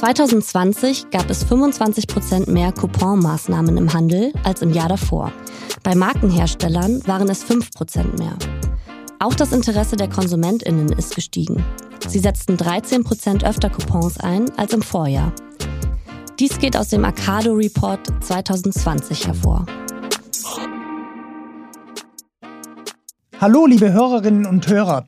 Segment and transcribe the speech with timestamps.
[0.00, 5.30] 2020 gab es 25 Prozent mehr Couponmaßnahmen im Handel als im Jahr davor.
[5.82, 8.34] Bei Markenherstellern waren es 5 Prozent mehr.
[9.18, 11.62] Auch das Interesse der KonsumentInnen ist gestiegen.
[12.08, 15.34] Sie setzten 13 Prozent öfter Coupons ein als im Vorjahr.
[16.38, 19.66] Dies geht aus dem Arcado Report 2020 hervor.
[23.38, 25.06] Hallo, liebe Hörerinnen und Hörer.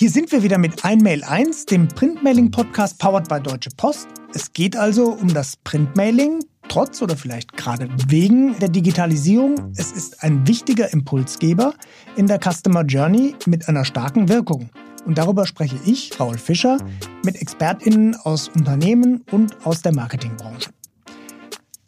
[0.00, 4.08] Hier sind wir wieder mit Einmail 1, dem Printmailing-Podcast powered by Deutsche Post.
[4.32, 9.56] Es geht also um das Printmailing, trotz oder vielleicht gerade wegen der Digitalisierung.
[9.76, 11.74] Es ist ein wichtiger Impulsgeber
[12.16, 14.70] in der Customer Journey mit einer starken Wirkung.
[15.04, 16.78] Und darüber spreche ich, Raul Fischer,
[17.22, 20.70] mit ExpertInnen aus Unternehmen und aus der Marketingbranche.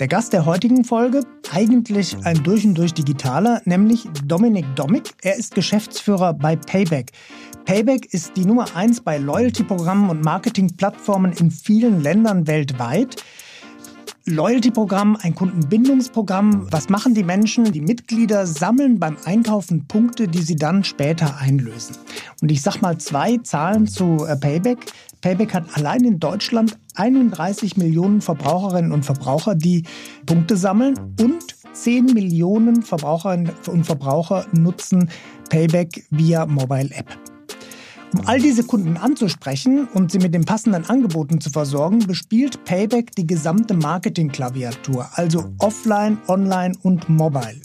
[0.03, 1.23] Der Gast der heutigen Folge,
[1.53, 5.13] eigentlich ein durch und durch digitaler, nämlich Dominik Domik.
[5.23, 7.13] Er ist Geschäftsführer bei Payback.
[7.65, 13.23] Payback ist die Nummer eins bei Loyalty-Programmen und Marketing-Plattformen in vielen Ländern weltweit.
[14.25, 16.69] Loyalty-Programm, ein Kundenbindungsprogramm.
[16.71, 17.73] Was machen die Menschen?
[17.73, 21.97] Die Mitglieder sammeln beim Einkaufen Punkte, die sie dann später einlösen.
[22.41, 24.79] Und ich sag mal zwei Zahlen zu äh, Payback.
[25.21, 29.85] Payback hat allein in Deutschland 31 Millionen Verbraucherinnen und Verbraucher, die
[30.27, 35.11] Punkte sammeln und 10 Millionen Verbraucherinnen und Verbraucher nutzen
[35.49, 37.32] Payback via Mobile App.
[38.15, 43.15] Um all diese Kunden anzusprechen und sie mit den passenden Angeboten zu versorgen, bespielt Payback
[43.17, 47.61] die gesamte Marketing-Klaviatur, also offline, online und mobile.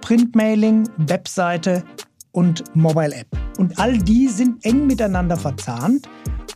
[0.00, 1.82] Printmailing, Webseite
[2.30, 3.26] und Mobile App.
[3.58, 6.08] Und all die sind eng miteinander verzahnt.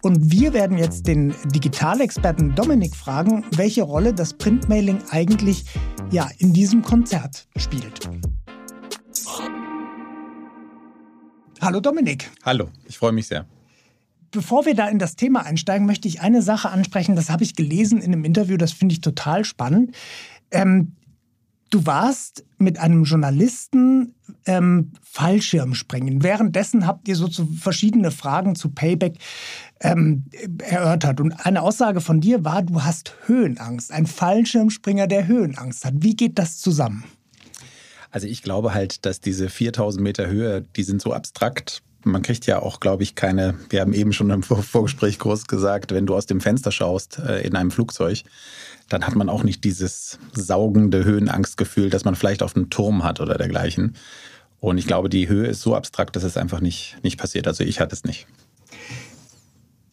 [0.02, 5.64] Und wir werden jetzt den Digitalexperten Dominik fragen, welche Rolle das Printmailing eigentlich
[6.10, 8.08] ja, in diesem Konzert spielt.
[11.62, 12.28] Hallo Dominik.
[12.42, 13.46] Hallo, ich freue mich sehr.
[14.32, 17.14] Bevor wir da in das Thema einsteigen, möchte ich eine Sache ansprechen.
[17.14, 19.94] Das habe ich gelesen in einem Interview, das finde ich total spannend.
[20.50, 20.96] Ähm,
[21.70, 26.25] du warst mit einem Journalisten ähm, Fallschirmspringen.
[26.25, 27.28] Währenddessen habt ihr so
[27.60, 29.19] verschiedene Fragen zu Payback
[29.78, 30.25] ähm,
[30.58, 31.20] erörtert.
[31.20, 33.92] Und eine Aussage von dir war, du hast Höhenangst.
[33.92, 35.94] Ein Fallschirmspringer, der Höhenangst hat.
[35.98, 37.04] Wie geht das zusammen?
[38.12, 41.83] Also ich glaube halt, dass diese 4000 Meter Höhe, die sind so abstrakt.
[42.05, 45.93] Man kriegt ja auch, glaube ich, keine, wir haben eben schon im Vorgespräch groß gesagt,
[45.93, 48.23] wenn du aus dem Fenster schaust äh, in einem Flugzeug,
[48.89, 53.21] dann hat man auch nicht dieses saugende Höhenangstgefühl, das man vielleicht auf einem Turm hat
[53.21, 53.97] oder dergleichen.
[54.61, 57.49] Und ich glaube, die Höhe ist so abstrakt, dass es einfach nicht, nicht passiert.
[57.49, 58.27] Also ich hatte es nicht.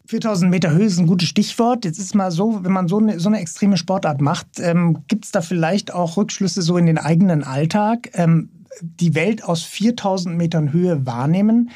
[0.10, 1.86] 4000 Meter Höhe ist ein gutes Stichwort.
[1.86, 5.26] Jetzt ist mal so, wenn man so eine, so eine extreme Sportart macht, ähm, gibt
[5.26, 8.10] es da vielleicht auch Rückschlüsse so in den eigenen Alltag?
[8.14, 8.50] Ähm,
[8.82, 11.70] die Welt aus 4000 Metern Höhe wahrnehmen.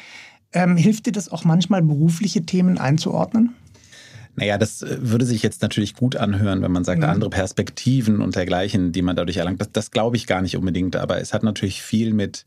[0.52, 3.54] Ähm, hilft dir das auch manchmal, berufliche Themen einzuordnen?
[4.34, 7.08] Naja, das äh, würde sich jetzt natürlich gut anhören, wenn man sagt, mhm.
[7.08, 9.60] andere Perspektiven und dergleichen, die man dadurch erlangt.
[9.60, 12.46] Das, das glaube ich gar nicht unbedingt, aber es hat natürlich viel mit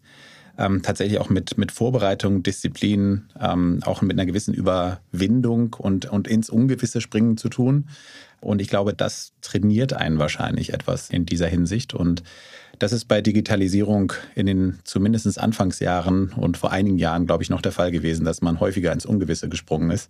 [0.58, 6.28] ähm, tatsächlich auch mit, mit Vorbereitung, Disziplin, ähm, auch mit einer gewissen Überwindung und, und
[6.28, 7.88] ins Ungewisse springen zu tun.
[8.40, 11.94] Und ich glaube, das trainiert einen wahrscheinlich etwas in dieser Hinsicht.
[11.94, 12.24] Und
[12.80, 17.62] das ist bei Digitalisierung in den zumindest Anfangsjahren und vor einigen Jahren, glaube ich, noch
[17.62, 20.10] der Fall gewesen, dass man häufiger ins Ungewisse gesprungen ist.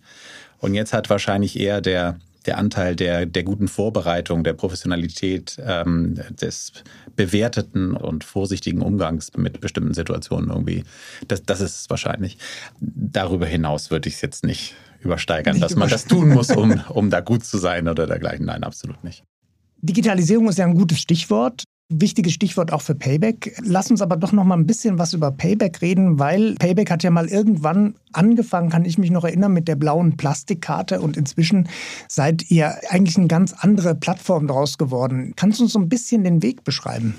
[0.59, 6.16] Und jetzt hat wahrscheinlich eher der, der Anteil der, der guten Vorbereitung, der Professionalität, ähm,
[6.30, 6.72] des
[7.16, 10.84] bewerteten und vorsichtigen Umgangs mit bestimmten Situationen irgendwie.
[11.28, 12.38] Das, das ist es wahrscheinlich.
[12.80, 16.81] Darüber hinaus würde ich es jetzt nicht übersteigern, nicht dass man das tun muss, um,
[16.90, 18.46] um da gut zu sein oder dergleichen.
[18.46, 19.24] Nein, absolut nicht.
[19.81, 21.63] Digitalisierung ist ja ein gutes Stichwort.
[21.90, 23.56] Wichtiges Stichwort auch für Payback.
[23.64, 27.02] Lass uns aber doch noch mal ein bisschen was über Payback reden, weil Payback hat
[27.02, 31.70] ja mal irgendwann angefangen, kann ich mich noch erinnern, mit der blauen Plastikkarte und inzwischen
[32.09, 35.31] seid ihr eigentlich eine ganz andere Plattform daraus geworden.
[35.38, 37.16] Kannst du uns so ein bisschen den Weg beschreiben?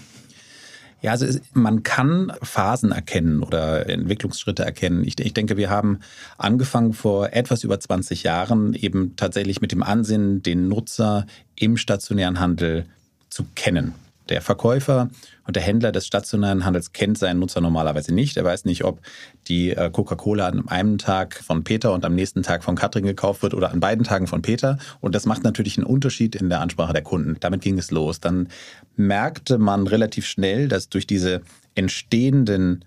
[1.01, 5.03] Ja, also man kann Phasen erkennen oder Entwicklungsschritte erkennen.
[5.05, 6.01] Ich, ich, denke, wir haben
[6.37, 11.25] angefangen vor etwas über 20 Jahren eben tatsächlich mit dem Ansinnen, den Nutzer
[11.55, 12.85] im stationären Handel
[13.31, 13.95] zu kennen.
[14.29, 15.09] Der Verkäufer
[15.47, 18.37] und der Händler des stationären Handels kennt seinen Nutzer normalerweise nicht.
[18.37, 19.01] Er weiß nicht, ob
[19.49, 23.43] die äh, Coca-Cola an einem Tag von Peter und am nächsten Tag von Katrin gekauft
[23.43, 24.79] wird oder an beiden Tagen von Peter.
[25.01, 27.37] Und das macht natürlich einen Unterschied in der Ansprache der Kunden.
[27.41, 28.21] Damit ging es los.
[28.21, 28.49] Dann
[28.97, 31.41] merkte man relativ schnell, dass durch diese
[31.75, 32.85] entstehenden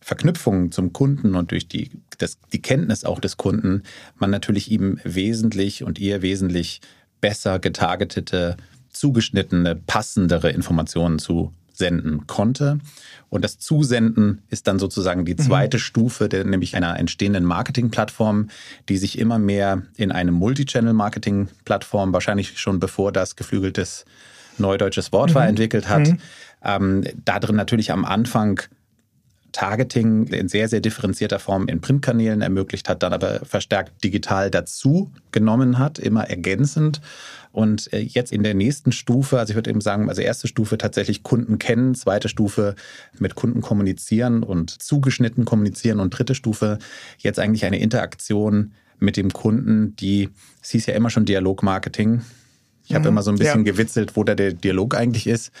[0.00, 3.82] Verknüpfungen zum Kunden und durch die, das, die Kenntnis auch des Kunden
[4.16, 6.80] man natürlich ihm wesentlich und ihr wesentlich
[7.20, 8.56] besser getargetete
[8.98, 12.78] zugeschnittene, passendere Informationen zu senden konnte.
[13.30, 15.38] Und das Zusenden ist dann sozusagen die mhm.
[15.38, 15.82] zweite mhm.
[15.82, 18.50] Stufe, der, nämlich einer entstehenden Marketingplattform,
[18.88, 24.04] die sich immer mehr in eine Multichannel-Marketing-Plattform, wahrscheinlich schon bevor das geflügeltes
[24.58, 25.34] neudeutsches Wort mhm.
[25.34, 26.08] war, entwickelt hat.
[26.08, 26.18] Mhm.
[26.64, 28.60] Ähm, da drin natürlich am Anfang
[29.52, 35.10] Targeting in sehr, sehr differenzierter Form in Printkanälen ermöglicht hat, dann aber verstärkt digital dazu
[35.32, 37.00] genommen hat, immer ergänzend.
[37.52, 40.78] Und äh, jetzt in der nächsten Stufe, also ich würde eben sagen, also erste Stufe
[40.78, 42.74] tatsächlich Kunden kennen, zweite Stufe
[43.18, 46.78] mit Kunden kommunizieren und zugeschnitten kommunizieren und dritte Stufe
[47.18, 50.28] jetzt eigentlich eine Interaktion mit dem Kunden, die,
[50.62, 52.22] es hieß ja immer schon Dialogmarketing.
[52.84, 53.08] Ich habe mhm.
[53.08, 53.72] immer so ein bisschen ja.
[53.72, 55.52] gewitzelt, wo da der Dialog eigentlich ist.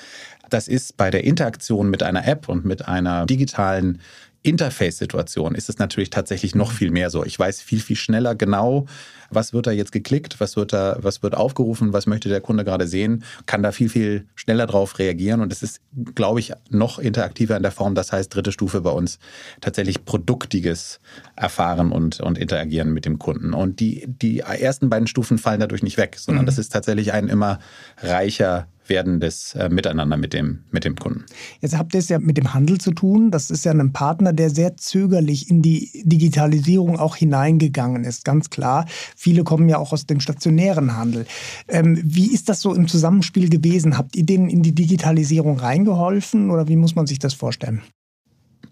[0.50, 4.00] Das ist bei der Interaktion mit einer App und mit einer digitalen
[4.42, 7.24] Interface-Situation ist es natürlich tatsächlich noch viel mehr so.
[7.24, 8.86] Ich weiß viel, viel schneller genau,
[9.30, 12.64] was wird da jetzt geklickt, was wird da, was wird aufgerufen, was möchte der Kunde
[12.64, 15.40] gerade sehen, kann da viel, viel schneller drauf reagieren.
[15.40, 15.80] Und es ist,
[16.14, 17.94] glaube ich, noch interaktiver in der Form.
[17.94, 19.18] Das heißt, dritte Stufe bei uns
[19.60, 21.00] tatsächlich produktiges
[21.36, 23.52] Erfahren und, und Interagieren mit dem Kunden.
[23.54, 26.46] Und die, die ersten beiden Stufen fallen dadurch nicht weg, sondern mhm.
[26.46, 27.58] das ist tatsächlich ein immer
[27.98, 31.24] reicher werdendes äh, Miteinander mit dem, mit dem Kunden.
[31.60, 33.30] Jetzt habt ihr es ja mit dem Handel zu tun.
[33.30, 38.50] Das ist ja ein Partner, der sehr zögerlich in die Digitalisierung auch hineingegangen ist, ganz
[38.50, 38.86] klar.
[39.16, 41.26] Viele kommen ja auch aus dem stationären Handel.
[41.68, 43.98] Ähm, wie ist das so im Zusammenspiel gewesen?
[43.98, 47.82] Habt ihr denen in die Digitalisierung reingeholfen oder wie muss man sich das vorstellen?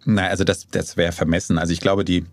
[0.04, 1.58] Nein, also das, das wäre vermessen.
[1.58, 2.24] Also ich glaube, die,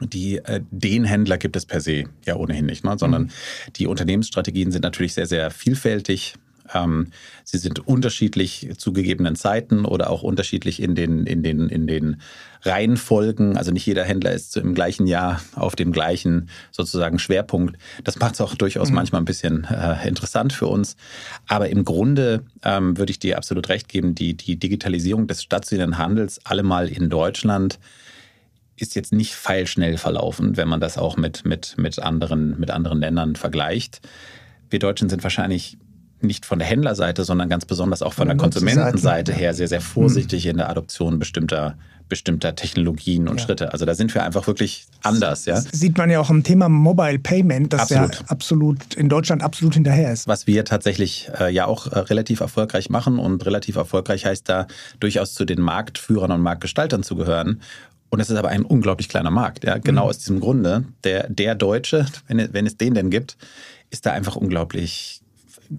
[0.00, 2.96] die, äh, den Händler gibt es per se ja ohnehin nicht, ne?
[2.98, 3.30] sondern mhm.
[3.76, 6.34] die Unternehmensstrategien sind natürlich sehr, sehr vielfältig.
[6.74, 7.08] Ähm,
[7.44, 12.20] sie sind unterschiedlich zu gegebenen Zeiten oder auch unterschiedlich in den, in den, in den
[12.62, 13.56] Reihenfolgen.
[13.56, 17.76] Also nicht jeder Händler ist im gleichen Jahr auf dem gleichen sozusagen Schwerpunkt.
[18.04, 18.96] Das macht es auch durchaus mhm.
[18.96, 20.96] manchmal ein bisschen äh, interessant für uns.
[21.46, 25.98] Aber im Grunde ähm, würde ich dir absolut recht geben, die, die Digitalisierung des stationären
[25.98, 27.78] Handels allemal in Deutschland
[28.76, 33.00] ist jetzt nicht feilschnell verlaufen, wenn man das auch mit, mit, mit, anderen, mit anderen
[33.00, 34.00] Ländern vergleicht.
[34.70, 35.76] Wir Deutschen sind wahrscheinlich
[36.22, 40.46] nicht von der Händlerseite, sondern ganz besonders auch von der Konsumentenseite her sehr, sehr vorsichtig
[40.46, 41.76] in der Adoption bestimmter
[42.10, 43.46] bestimmter Technologien und ja.
[43.46, 43.72] Schritte.
[43.72, 45.46] Also da sind wir einfach wirklich anders.
[45.46, 45.54] Ja?
[45.54, 48.14] Das sieht man ja auch am Thema Mobile Payment, das absolut.
[48.16, 50.28] ja absolut in Deutschland absolut hinterher ist.
[50.28, 54.66] Was wir tatsächlich äh, ja auch äh, relativ erfolgreich machen und relativ erfolgreich heißt da
[54.98, 57.62] durchaus zu den Marktführern und Marktgestaltern zu gehören.
[58.10, 59.64] Und es ist aber ein unglaublich kleiner Markt.
[59.64, 59.78] Ja?
[59.78, 60.10] Genau mhm.
[60.10, 60.84] aus diesem Grunde.
[61.04, 63.36] Der, der Deutsche, wenn, wenn es den denn gibt,
[63.90, 65.19] ist da einfach unglaublich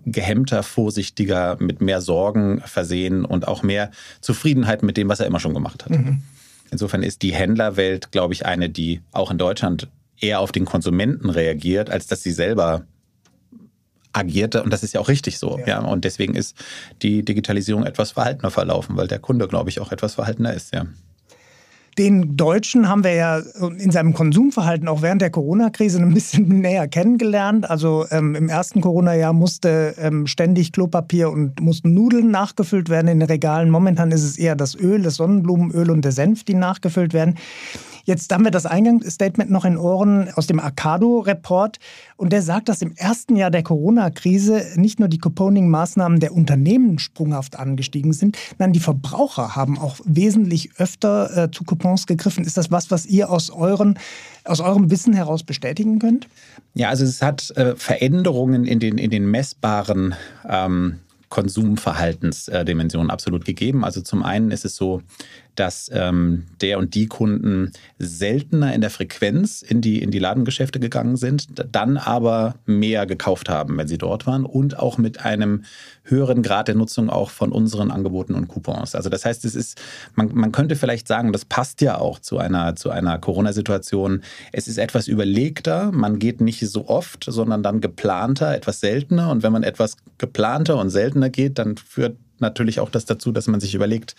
[0.06, 3.92] gehemmter, vorsichtiger, mit mehr Sorgen versehen und auch mehr
[4.22, 5.92] Zufriedenheit mit dem, was er immer schon gemacht hat.
[5.92, 6.24] Mhm.
[6.72, 9.90] Insofern ist die Händlerwelt, glaube ich, eine, die auch in Deutschland
[10.20, 12.86] eher auf den Konsumenten reagiert, als dass sie selber
[14.14, 14.64] agierte.
[14.64, 15.58] Und das ist ja auch richtig so.
[15.60, 15.68] Ja.
[15.68, 15.80] ja.
[15.80, 16.56] Und deswegen ist
[17.02, 20.74] die Digitalisierung etwas verhaltener verlaufen, weil der Kunde, glaube ich, auch etwas verhaltener ist.
[20.74, 20.86] Ja.
[21.98, 23.42] Den Deutschen haben wir ja
[23.78, 27.70] in seinem Konsumverhalten auch während der Corona-Krise ein bisschen näher kennengelernt.
[27.70, 33.20] Also ähm, im ersten Corona-Jahr musste ähm, ständig Klopapier und mussten Nudeln nachgefüllt werden in
[33.20, 33.70] den Regalen.
[33.70, 37.36] Momentan ist es eher das Öl, das Sonnenblumenöl und der Senf, die nachgefüllt werden.
[38.06, 41.78] Jetzt haben wir das Eingangsstatement noch in Ohren aus dem Arcado-Report.
[42.18, 47.00] Und der sagt, dass im ersten Jahr der Corona-Krise nicht nur die Couponing-Maßnahmen der Unternehmen
[47.00, 52.44] sprunghaft angestiegen sind, nein, die Verbraucher haben auch wesentlich öfter äh, zu Coupons gegriffen.
[52.44, 53.98] Ist das was, was ihr aus, euren,
[54.46, 56.28] aus eurem Wissen heraus bestätigen könnt?
[56.74, 60.16] Ja, also es hat äh, Veränderungen in den, in den messbaren
[60.48, 61.00] ähm,
[61.32, 63.84] Konsumverhaltensdimensionen absolut gegeben.
[63.84, 65.02] Also zum einen ist es so,
[65.56, 70.80] dass ähm, der und die Kunden seltener in der Frequenz in die, in die Ladengeschäfte
[70.80, 75.64] gegangen sind, dann aber mehr gekauft haben, wenn sie dort waren und auch mit einem
[76.04, 78.96] höheren Grad der Nutzung auch von unseren Angeboten und Coupons.
[78.96, 79.82] Also das heißt, es ist,
[80.16, 84.22] man, man könnte vielleicht sagen, das passt ja auch zu einer, zu einer Corona-Situation.
[84.52, 89.30] Es ist etwas überlegter, man geht nicht so oft, sondern dann geplanter, etwas seltener.
[89.32, 93.48] Und wenn man etwas geplanter und seltener geht, dann führt natürlich auch das dazu, dass
[93.48, 94.16] man sich überlegt,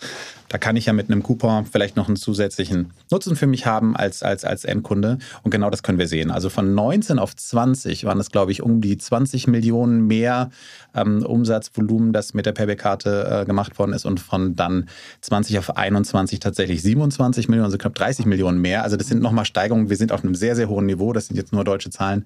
[0.49, 3.95] da kann ich ja mit einem Coupon vielleicht noch einen zusätzlichen Nutzen für mich haben
[3.95, 5.17] als, als, als Endkunde.
[5.43, 6.31] Und genau das können wir sehen.
[6.31, 10.49] Also von 19 auf 20 waren es, glaube ich, um die 20 Millionen mehr
[10.95, 14.05] ähm, Umsatzvolumen, das mit der Payback-Karte äh, gemacht worden ist.
[14.05, 14.89] Und von dann
[15.21, 18.83] 20 auf 21 tatsächlich 27 Millionen, also knapp 30 Millionen mehr.
[18.83, 19.89] Also das sind nochmal Steigerungen.
[19.89, 21.13] Wir sind auf einem sehr, sehr hohen Niveau.
[21.13, 22.25] Das sind jetzt nur deutsche Zahlen,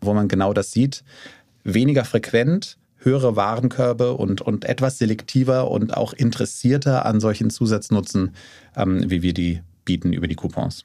[0.00, 1.04] wo man genau das sieht.
[1.64, 8.32] Weniger frequent, höhere Warenkörbe und, und etwas selektiver und auch interessierter an solchen Zusatznutzen,
[8.76, 10.84] ähm, wie wir die bieten über die Coupons.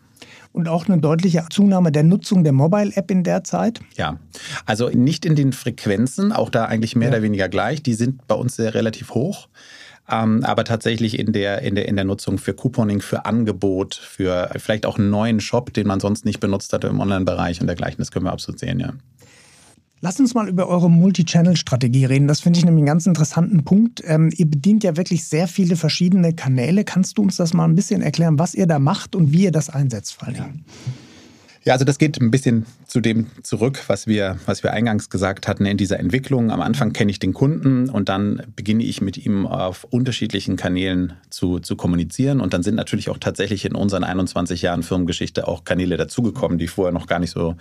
[0.54, 3.82] Und auch eine deutliche Zunahme der Nutzung der Mobile-App in der Zeit?
[3.98, 4.18] Ja,
[4.66, 7.16] also nicht in den Frequenzen, auch da eigentlich mehr ja.
[7.16, 7.84] oder weniger gleich.
[7.84, 9.50] Die sind bei uns sehr relativ hoch.
[10.10, 14.50] ähm, aber tatsächlich in der, in, der, in der Nutzung für Couponing, für Angebot, für
[14.58, 17.98] vielleicht auch einen neuen Shop, den man sonst nicht benutzt hatte im Online-Bereich und dergleichen.
[18.00, 18.94] Das können wir absolut sehen, ja.
[20.06, 22.28] Lass uns mal über eure Multi-Channel-Strategie reden.
[22.28, 24.04] Das finde ich nämlich einen ganz interessanten Punkt.
[24.06, 26.84] Ähm, ihr bedient ja wirklich sehr viele verschiedene Kanäle.
[26.84, 29.54] Kannst du uns das mal ein bisschen erklären, was ihr da macht und wie ihr
[29.54, 30.36] das einsetzt, vor allem?
[30.36, 30.50] Ja.
[31.66, 35.48] Ja, also das geht ein bisschen zu dem zurück, was wir, was wir eingangs gesagt
[35.48, 36.52] hatten in dieser Entwicklung.
[36.52, 41.14] Am Anfang kenne ich den Kunden und dann beginne ich mit ihm auf unterschiedlichen Kanälen
[41.30, 42.42] zu, zu kommunizieren.
[42.42, 46.68] Und dann sind natürlich auch tatsächlich in unseren 21 Jahren Firmengeschichte auch Kanäle dazugekommen, die
[46.68, 47.56] vorher noch gar nicht so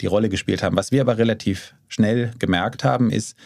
[0.00, 0.76] die Rolle gespielt haben.
[0.76, 3.36] Was wir aber relativ schnell gemerkt haben, ist,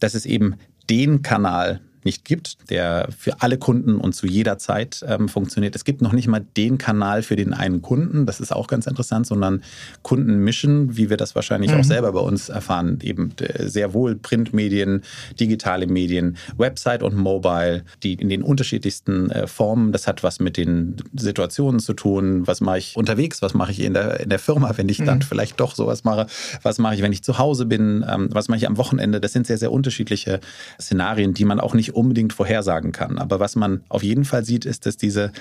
[0.00, 0.56] dass es eben
[0.90, 5.74] den Kanal nicht gibt, der für alle Kunden und zu jeder Zeit ähm, funktioniert.
[5.74, 8.86] Es gibt noch nicht mal den Kanal für den einen Kunden, das ist auch ganz
[8.86, 9.62] interessant, sondern
[10.02, 11.80] Kunden mischen, wie wir das wahrscheinlich mhm.
[11.80, 15.02] auch selber bei uns erfahren, eben äh, sehr wohl Printmedien,
[15.38, 20.56] digitale Medien, Website und Mobile, die in den unterschiedlichsten äh, Formen, das hat was mit
[20.56, 24.38] den Situationen zu tun, was mache ich unterwegs, was mache ich in der, in der
[24.38, 25.06] Firma, wenn ich mhm.
[25.06, 26.26] dann vielleicht doch sowas mache,
[26.62, 29.32] was mache ich, wenn ich zu Hause bin, ähm, was mache ich am Wochenende, das
[29.32, 30.40] sind sehr, sehr unterschiedliche
[30.80, 33.18] Szenarien, die man auch nicht unbedingt vorhersagen kann.
[33.18, 35.32] Aber was man auf jeden Fall sieht, ist, dass diese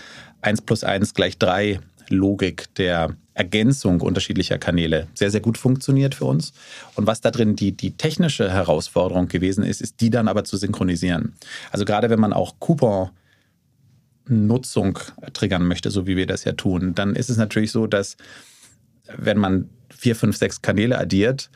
[0.41, 1.79] 1 plus 1 gleich 3
[2.09, 6.53] Logik der Ergänzung unterschiedlicher Kanäle sehr, sehr gut funktioniert für uns.
[6.95, 10.57] Und was da drin die, die technische Herausforderung gewesen ist, ist die dann aber zu
[10.57, 11.33] synchronisieren.
[11.71, 13.09] Also gerade wenn man auch Coupon
[14.27, 14.99] Nutzung
[15.33, 18.17] triggern möchte, so wie wir das ja tun, dann ist es natürlich so, dass
[19.17, 21.49] wenn man vier, fünf, sechs Kanäle addiert,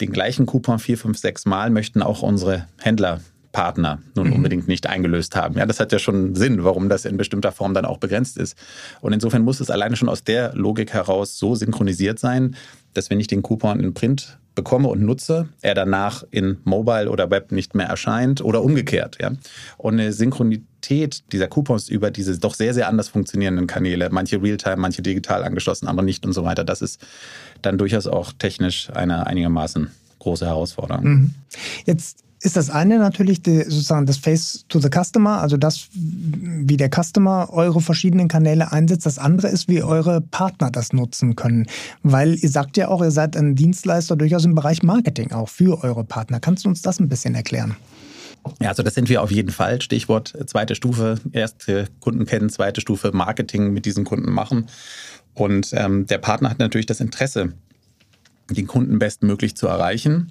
[0.00, 3.20] den gleichen Coupon vier, fünf, sechs Mal möchten auch unsere Händler
[3.56, 4.32] Partner nun mhm.
[4.34, 5.56] unbedingt nicht eingelöst haben.
[5.56, 8.54] Ja, das hat ja schon Sinn, warum das in bestimmter Form dann auch begrenzt ist.
[9.00, 12.54] Und insofern muss es alleine schon aus der Logik heraus so synchronisiert sein,
[12.92, 17.30] dass wenn ich den Coupon in Print bekomme und nutze, er danach in Mobile oder
[17.30, 19.16] Web nicht mehr erscheint oder umgekehrt.
[19.22, 19.32] Ja?
[19.78, 24.76] Und eine Synchronität dieser Coupons über diese doch sehr, sehr anders funktionierenden Kanäle, manche Realtime,
[24.76, 27.00] manche digital angeschlossen, andere nicht und so weiter, das ist
[27.62, 31.04] dann durchaus auch technisch eine einigermaßen große Herausforderung.
[31.04, 31.30] Mhm.
[31.86, 36.76] Jetzt ist das eine natürlich die, sozusagen das Face to the Customer, also das, wie
[36.76, 39.06] der Customer eure verschiedenen Kanäle einsetzt.
[39.06, 41.66] Das andere ist, wie eure Partner das nutzen können.
[42.02, 45.82] Weil ihr sagt ja auch, ihr seid ein Dienstleister durchaus im Bereich Marketing auch für
[45.82, 46.38] eure Partner.
[46.40, 47.76] Kannst du uns das ein bisschen erklären?
[48.60, 49.80] Ja, also das sind wir auf jeden Fall.
[49.80, 54.66] Stichwort zweite Stufe, erste Kunden kennen, zweite Stufe Marketing mit diesen Kunden machen.
[55.34, 57.52] Und ähm, der Partner hat natürlich das Interesse,
[58.50, 60.30] den Kunden bestmöglich zu erreichen.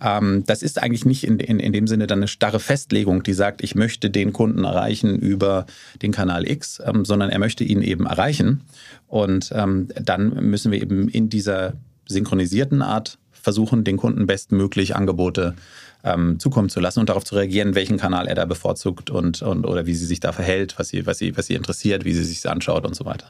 [0.00, 3.32] Ähm, das ist eigentlich nicht in, in, in dem Sinne dann eine starre Festlegung, die
[3.32, 5.66] sagt, ich möchte den Kunden erreichen über
[6.02, 8.62] den Kanal X, ähm, sondern er möchte ihn eben erreichen.
[9.08, 11.74] Und ähm, dann müssen wir eben in dieser
[12.06, 15.54] synchronisierten Art versuchen, den Kunden bestmöglich Angebote
[16.04, 19.64] ähm, zukommen zu lassen und darauf zu reagieren, welchen Kanal er da bevorzugt und, und
[19.66, 22.24] oder wie sie sich da verhält, was sie, was sie, was sie interessiert, wie sie
[22.24, 23.26] sich anschaut und so weiter.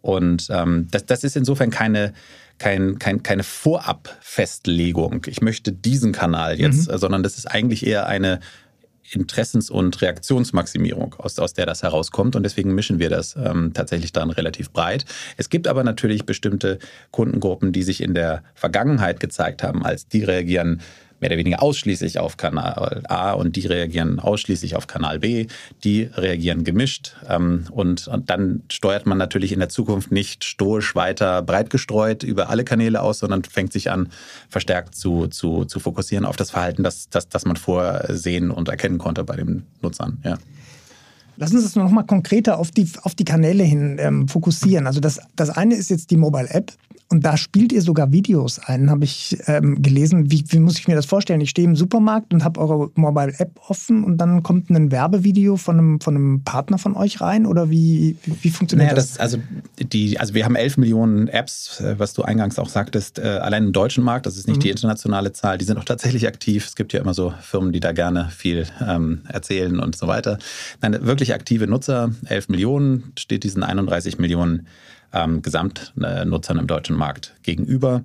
[0.00, 2.12] Und ähm, das, das ist insofern keine
[2.58, 5.24] kein, kein, keine Vorabfestlegung.
[5.26, 6.98] Ich möchte diesen Kanal jetzt, mhm.
[6.98, 8.40] sondern das ist eigentlich eher eine
[9.10, 12.36] Interessens- und Reaktionsmaximierung, aus, aus der das herauskommt.
[12.36, 15.04] Und deswegen mischen wir das ähm, tatsächlich dann relativ breit.
[15.36, 16.78] Es gibt aber natürlich bestimmte
[17.10, 20.82] Kundengruppen, die sich in der Vergangenheit gezeigt haben, als die reagieren
[21.20, 25.46] mehr oder weniger ausschließlich auf Kanal A und die reagieren ausschließlich auf Kanal B.
[25.84, 27.16] Die reagieren gemischt.
[27.28, 32.22] Ähm, und, und dann steuert man natürlich in der Zukunft nicht stoisch weiter breit gestreut
[32.22, 34.10] über alle Kanäle aus, sondern fängt sich an,
[34.48, 38.98] verstärkt zu, zu, zu fokussieren auf das Verhalten, das, das, das man vorsehen und erkennen
[38.98, 40.18] konnte bei den Nutzern.
[40.24, 40.38] Ja.
[41.38, 44.86] Lass uns das noch mal konkreter auf die, auf die Kanäle hin ähm, fokussieren.
[44.86, 46.72] Also das, das eine ist jetzt die Mobile App.
[47.10, 50.30] Und da spielt ihr sogar Videos ein, habe ich ähm, gelesen.
[50.30, 51.40] Wie, wie, muss ich mir das vorstellen?
[51.40, 55.56] Ich stehe im Supermarkt und habe eure Mobile App offen und dann kommt ein Werbevideo
[55.56, 57.46] von einem, von einem Partner von euch rein?
[57.46, 59.12] Oder wie, wie, wie funktioniert naja, das?
[59.12, 59.20] das?
[59.20, 59.38] also,
[59.78, 63.64] die, also wir haben 11 Millionen Apps, äh, was du eingangs auch sagtest, äh, allein
[63.64, 64.26] im deutschen Markt.
[64.26, 64.62] Das ist nicht mhm.
[64.62, 65.56] die internationale Zahl.
[65.56, 66.66] Die sind auch tatsächlich aktiv.
[66.66, 70.36] Es gibt ja immer so Firmen, die da gerne viel ähm, erzählen und so weiter.
[70.82, 74.66] Nein, wirklich aktive Nutzer, 11 Millionen, steht diesen 31 Millionen
[75.12, 78.02] ähm, Gesamtnutzern im deutschen Markt gegenüber.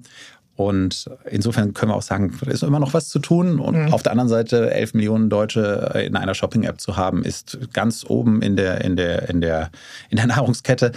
[0.56, 3.60] Und insofern können wir auch sagen, da ist immer noch was zu tun.
[3.60, 3.94] Und mhm.
[3.94, 8.44] auf der anderen Seite, 11 Millionen Deutsche in einer Shopping-App zu haben, ist ganz oben
[8.44, 9.72] in der, in der, in der,
[10.10, 10.92] in der Nahrungskette.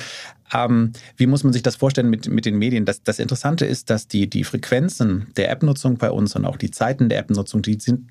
[0.53, 2.85] Ähm, wie muss man sich das vorstellen mit, mit den Medien?
[2.85, 6.71] Das, das Interessante ist, dass die, die Frequenzen der App-Nutzung bei uns und auch die
[6.71, 8.09] Zeiten der App-Nutzung, die sind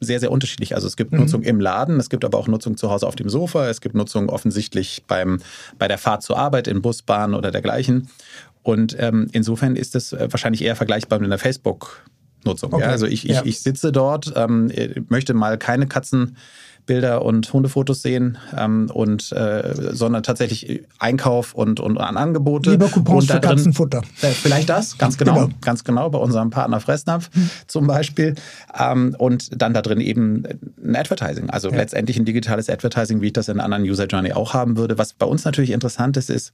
[0.00, 0.74] sehr, sehr unterschiedlich.
[0.74, 1.20] Also es gibt mhm.
[1.20, 3.94] Nutzung im Laden, es gibt aber auch Nutzung zu Hause auf dem Sofa, es gibt
[3.94, 5.40] Nutzung offensichtlich beim,
[5.78, 8.08] bei der Fahrt zur Arbeit in Bus, Bahn oder dergleichen.
[8.62, 12.04] Und ähm, insofern ist es äh, wahrscheinlich eher vergleichbar mit einer Facebook-
[12.44, 12.72] Nutzung.
[12.72, 12.84] Okay.
[12.84, 13.40] Ja, also ich, ja.
[13.40, 14.70] ich, ich sitze dort, ähm,
[15.08, 16.36] möchte mal keine Katzen
[16.88, 22.72] Bilder und Hundefotos sehen, ähm, und, äh, sondern tatsächlich Einkauf und, und an Angebote.
[22.72, 24.02] Lieber Coupons und für drin, Katzenfutter.
[24.22, 27.50] Äh, vielleicht das, ganz genau, genau, ganz genau, bei unserem Partner Fressnapf hm.
[27.68, 28.34] zum Beispiel.
[28.76, 30.42] Ähm, und dann da drin eben
[30.82, 31.76] ein Advertising, also ja.
[31.76, 34.98] letztendlich ein digitales Advertising, wie ich das in einer anderen User Journey auch haben würde.
[34.98, 36.52] Was bei uns natürlich interessant ist, ist,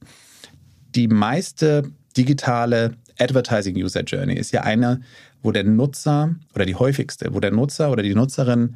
[0.95, 1.83] die meiste
[2.17, 4.99] digitale Advertising User Journey ist ja eine,
[5.41, 8.75] wo der Nutzer oder die häufigste, wo der Nutzer oder die Nutzerin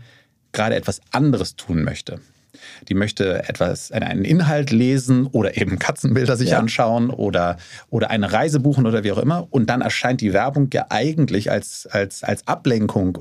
[0.51, 2.19] gerade etwas anderes tun möchte.
[2.87, 6.59] Die möchte etwas, einen Inhalt lesen oder eben Katzenbilder sich ja.
[6.59, 7.57] anschauen oder,
[7.89, 9.47] oder eine Reise buchen oder wie auch immer.
[9.51, 13.19] Und dann erscheint die Werbung ja eigentlich als, als, als Ablenkung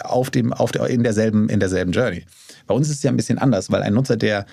[0.00, 2.24] auf dem, auf der, in, derselben, in derselben Journey.
[2.66, 4.46] Bei uns ist es ja ein bisschen anders, weil ein Nutzer, der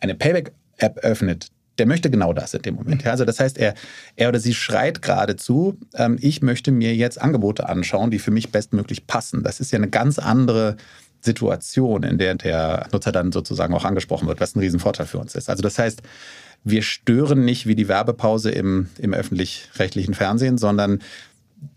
[0.00, 1.48] eine Payback-App öffnet,
[1.78, 3.06] der möchte genau das in dem Moment.
[3.06, 3.74] Also das heißt, er,
[4.16, 8.50] er oder sie schreit geradezu, ähm, ich möchte mir jetzt Angebote anschauen, die für mich
[8.50, 9.44] bestmöglich passen.
[9.44, 10.76] Das ist ja eine ganz andere
[11.20, 15.34] Situation, in der der Nutzer dann sozusagen auch angesprochen wird, was ein Riesenvorteil für uns
[15.34, 15.50] ist.
[15.50, 16.02] Also das heißt,
[16.64, 21.00] wir stören nicht wie die Werbepause im, im öffentlich-rechtlichen Fernsehen, sondern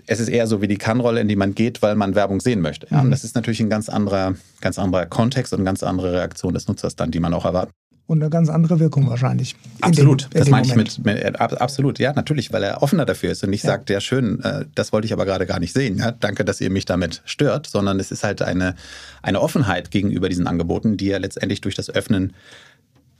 [0.05, 2.61] es ist eher so wie die Kannrolle, in die man geht, weil man Werbung sehen
[2.61, 2.87] möchte.
[2.91, 3.11] Ja, und mhm.
[3.11, 6.67] das ist natürlich ein ganz anderer, ganz anderer Kontext und eine ganz andere Reaktion des
[6.67, 7.73] Nutzers dann, die man auch erwartet
[8.11, 9.55] und eine ganz andere Wirkung wahrscheinlich.
[9.79, 13.41] Absolut, dem, das meine ich mit, mit, absolut, ja, natürlich, weil er offener dafür ist
[13.45, 13.69] und nicht ja.
[13.69, 16.59] sagt, ja schön, äh, das wollte ich aber gerade gar nicht sehen, ja, danke, dass
[16.59, 18.75] ihr mich damit stört, sondern es ist halt eine,
[19.21, 22.33] eine Offenheit gegenüber diesen Angeboten, die er letztendlich durch das Öffnen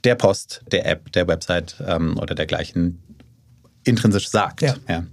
[0.04, 2.98] der Post, der App, der Website ähm, oder dergleichen
[3.84, 4.60] intrinsisch sagt.
[4.60, 4.74] Ja.
[4.90, 5.04] ja.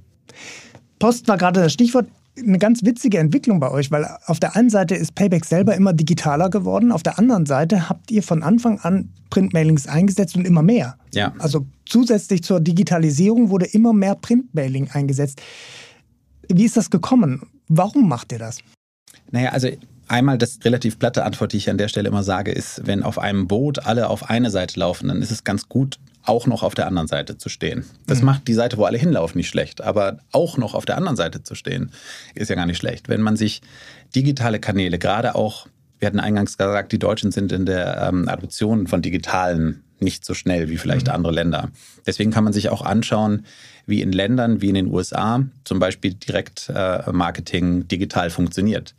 [0.99, 2.07] Post war gerade das Stichwort
[2.45, 5.93] eine ganz witzige Entwicklung bei euch, weil auf der einen Seite ist Payback selber immer
[5.93, 10.61] digitaler geworden, auf der anderen Seite habt ihr von Anfang an Printmailings eingesetzt und immer
[10.61, 10.97] mehr.
[11.13, 11.33] Ja.
[11.39, 15.41] Also zusätzlich zur Digitalisierung wurde immer mehr Printmailing eingesetzt.
[16.47, 17.43] Wie ist das gekommen?
[17.67, 18.59] Warum macht ihr das?
[19.31, 19.69] Naja, also
[20.09, 23.19] Einmal das relativ platte Antwort, die ich an der Stelle immer sage, ist, wenn auf
[23.19, 26.73] einem Boot alle auf eine Seite laufen, dann ist es ganz gut, auch noch auf
[26.73, 27.85] der anderen Seite zu stehen.
[28.07, 28.25] Das mhm.
[28.25, 29.81] macht die Seite, wo alle hinlaufen, nicht schlecht.
[29.81, 31.91] Aber auch noch auf der anderen Seite zu stehen,
[32.33, 33.07] ist ja gar nicht schlecht.
[33.07, 33.61] Wenn man sich
[34.15, 35.67] digitale Kanäle, gerade auch,
[35.99, 40.33] wir hatten eingangs gesagt, die Deutschen sind in der ähm, Adoption von digitalen nicht so
[40.33, 41.13] schnell wie vielleicht mhm.
[41.13, 41.69] andere Länder.
[42.07, 43.45] Deswegen kann man sich auch anschauen,
[43.85, 48.95] wie in Ländern wie in den USA zum Beispiel Direktmarketing äh, digital funktioniert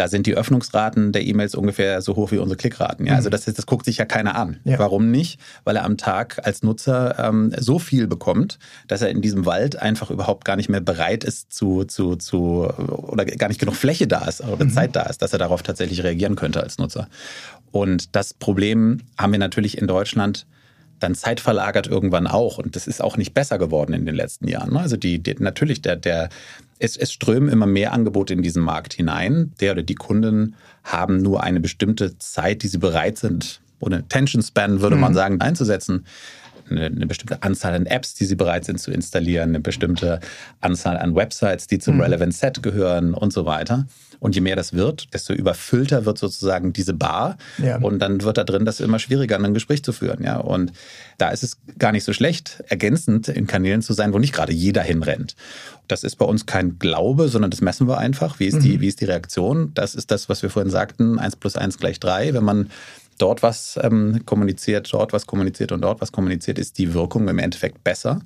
[0.00, 3.04] da sind die Öffnungsraten der E-Mails ungefähr so hoch wie unsere Klickraten.
[3.04, 3.16] Ja?
[3.16, 3.32] Also mhm.
[3.32, 4.58] das, das guckt sich ja keiner an.
[4.64, 4.78] Ja.
[4.78, 5.38] Warum nicht?
[5.64, 8.58] Weil er am Tag als Nutzer ähm, so viel bekommt,
[8.88, 12.66] dass er in diesem Wald einfach überhaupt gar nicht mehr bereit ist zu, zu, zu
[12.78, 14.70] oder gar nicht genug Fläche da ist oder mhm.
[14.70, 17.06] Zeit da ist, dass er darauf tatsächlich reagieren könnte als Nutzer.
[17.70, 20.46] Und das Problem haben wir natürlich in Deutschland
[20.98, 22.56] dann zeitverlagert irgendwann auch.
[22.56, 24.78] Und das ist auch nicht besser geworden in den letzten Jahren.
[24.78, 26.30] Also die, die natürlich, der, der,
[26.80, 29.52] es, es strömen immer mehr Angebote in diesen Markt hinein.
[29.60, 34.42] Der oder die Kunden haben nur eine bestimmte Zeit, die sie bereit sind, oder Attention
[34.42, 35.02] Span, würde mhm.
[35.02, 36.06] man sagen, einzusetzen.
[36.70, 40.20] Eine, eine, bestimmte Anzahl an Apps, die sie bereit sind zu installieren, eine bestimmte
[40.60, 42.02] Anzahl an Websites, die zum mhm.
[42.02, 43.86] Relevant Set gehören und so weiter.
[44.20, 47.38] Und je mehr das wird, desto überfüllter wird sozusagen diese Bar.
[47.58, 47.78] Ja.
[47.78, 50.22] Und dann wird da drin das immer schwieriger, ein Gespräch zu führen.
[50.22, 50.36] Ja?
[50.36, 50.72] Und
[51.16, 54.52] da ist es gar nicht so schlecht, ergänzend in Kanälen zu sein, wo nicht gerade
[54.52, 55.36] jeder hinrennt.
[55.88, 58.38] Das ist bei uns kein Glaube, sondern das messen wir einfach.
[58.38, 58.62] Wie ist, mhm.
[58.62, 59.72] die, wie ist die Reaktion?
[59.74, 62.34] Das ist das, was wir vorhin sagten, 1 plus 1 gleich 3.
[62.34, 62.70] Wenn man
[63.20, 67.38] dort was ähm, kommuniziert, dort was kommuniziert und dort was kommuniziert, ist die Wirkung im
[67.38, 68.20] Endeffekt besser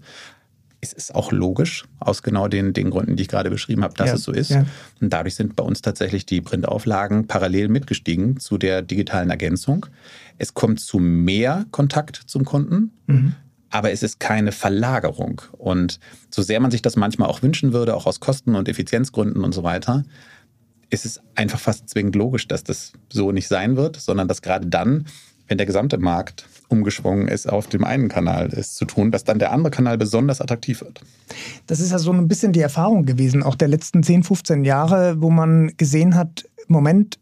[0.85, 4.09] es ist auch logisch, aus genau den, den Gründen, die ich gerade beschrieben habe, dass
[4.09, 4.51] ja, es so ist.
[4.51, 4.67] Ja.
[5.01, 9.87] Und dadurch sind bei uns tatsächlich die Printauflagen parallel mitgestiegen zu der digitalen Ergänzung.
[10.39, 12.93] Es kommt zu mehr Kontakt zum Kunden.
[13.07, 13.35] Mhm.
[13.71, 15.43] Aber es ist keine Verlagerung.
[15.53, 15.99] Und
[16.31, 19.53] so sehr man sich das manchmal auch wünschen würde, auch aus Kosten- und Effizienzgründen und
[19.53, 20.05] so weiter,
[20.91, 24.67] ist es einfach fast zwingend logisch, dass das so nicht sein wird, sondern dass gerade
[24.67, 25.07] dann,
[25.49, 29.39] wenn der gesamte Markt umgeschwungen ist, auf dem einen Kanal es zu tun, dass dann
[29.39, 31.01] der andere Kanal besonders attraktiv wird.
[31.67, 35.21] Das ist ja so ein bisschen die Erfahrung gewesen, auch der letzten 10, 15 Jahre,
[35.21, 37.19] wo man gesehen hat, Moment,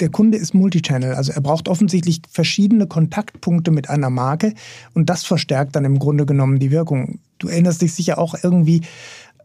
[0.00, 4.54] der Kunde ist Multichannel, also er braucht offensichtlich verschiedene Kontaktpunkte mit einer Marke
[4.94, 7.18] und das verstärkt dann im Grunde genommen die Wirkung.
[7.38, 8.82] Du erinnerst dich sicher auch irgendwie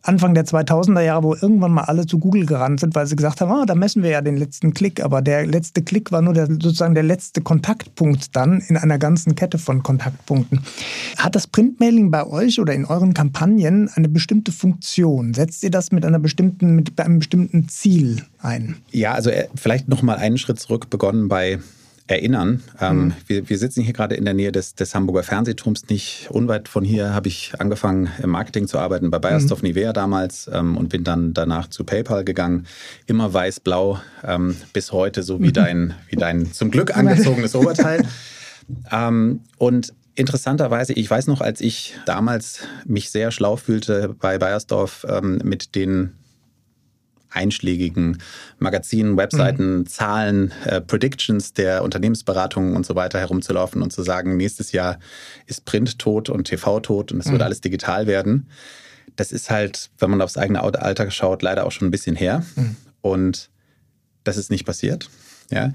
[0.01, 3.41] Anfang der 2000er Jahre, wo irgendwann mal alle zu Google gerannt sind, weil sie gesagt
[3.41, 5.03] haben, ah, da messen wir ja den letzten Klick.
[5.03, 9.35] Aber der letzte Klick war nur der, sozusagen der letzte Kontaktpunkt dann in einer ganzen
[9.35, 10.61] Kette von Kontaktpunkten.
[11.17, 15.33] Hat das Printmailing bei euch oder in euren Kampagnen eine bestimmte Funktion?
[15.33, 18.77] Setzt ihr das mit, einer bestimmten, mit einem bestimmten Ziel ein?
[18.91, 21.59] Ja, also äh, vielleicht noch mal einen Schritt zurück begonnen bei
[22.09, 22.63] erinnern.
[22.81, 23.13] Ähm, mhm.
[23.27, 25.87] wir, wir, sitzen hier gerade in der Nähe des, des Hamburger Fernsehturms.
[25.89, 29.69] Nicht unweit von hier habe ich angefangen, im Marketing zu arbeiten, bei Bayersdorf mhm.
[29.69, 32.65] Nivea damals ähm, und bin dann danach zu PayPal gegangen.
[33.05, 38.03] Immer weiß-blau, ähm, bis heute, so wie, dein, wie dein zum Glück angezogenes Oberteil.
[38.91, 45.05] Ähm, und Interessanterweise, ich weiß noch, als ich damals mich sehr schlau fühlte bei Bayersdorf
[45.07, 46.18] ähm, mit den
[47.29, 48.17] einschlägigen
[48.57, 49.87] Magazinen, Webseiten, mhm.
[49.87, 54.99] Zahlen, äh, Predictions der Unternehmensberatungen und so weiter herumzulaufen und zu sagen, nächstes Jahr
[55.45, 57.33] ist Print tot und TV tot und es mhm.
[57.33, 58.47] wird alles digital werden.
[59.15, 62.43] Das ist halt, wenn man aufs eigene Alter schaut, leider auch schon ein bisschen her.
[62.55, 62.75] Mhm.
[63.01, 63.49] Und
[64.23, 65.09] das ist nicht passiert.
[65.51, 65.71] Ja?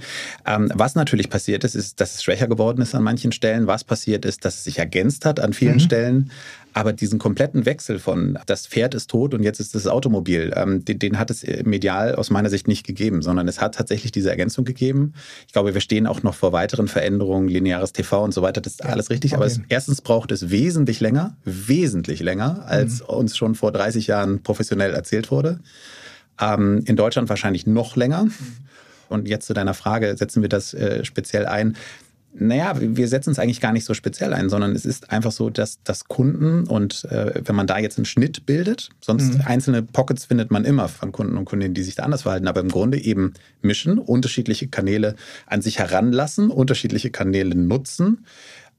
[0.46, 3.66] Ähm, was natürlich passiert ist, ist, dass es schwächer geworden ist an manchen Stellen.
[3.66, 5.80] Was passiert ist, dass es sich ergänzt hat an vielen mhm.
[5.80, 6.30] Stellen.
[6.76, 10.84] Aber diesen kompletten Wechsel von das Pferd ist tot und jetzt ist das Automobil, ähm,
[10.84, 14.28] den, den, hat es medial aus meiner Sicht nicht gegeben, sondern es hat tatsächlich diese
[14.28, 15.14] Ergänzung gegeben.
[15.46, 18.60] Ich glaube, wir stehen auch noch vor weiteren Veränderungen, lineares TV und so weiter.
[18.60, 19.34] Das ist ja, alles richtig.
[19.34, 23.06] Aber es, erstens braucht es wesentlich länger, wesentlich länger, als mhm.
[23.06, 25.60] uns schon vor 30 Jahren professionell erzählt wurde.
[26.40, 28.24] Ähm, in Deutschland wahrscheinlich noch länger.
[28.24, 28.32] Mhm.
[29.08, 31.76] Und jetzt zu deiner Frage, setzen wir das äh, speziell ein?
[32.36, 35.50] Naja, wir setzen es eigentlich gar nicht so speziell ein, sondern es ist einfach so,
[35.50, 39.42] dass, dass Kunden und äh, wenn man da jetzt einen Schnitt bildet, sonst mhm.
[39.44, 42.60] einzelne Pockets findet man immer von Kunden und Kundinnen, die sich da anders verhalten, aber
[42.60, 45.14] im Grunde eben mischen, unterschiedliche Kanäle
[45.46, 48.24] an sich heranlassen, unterschiedliche Kanäle nutzen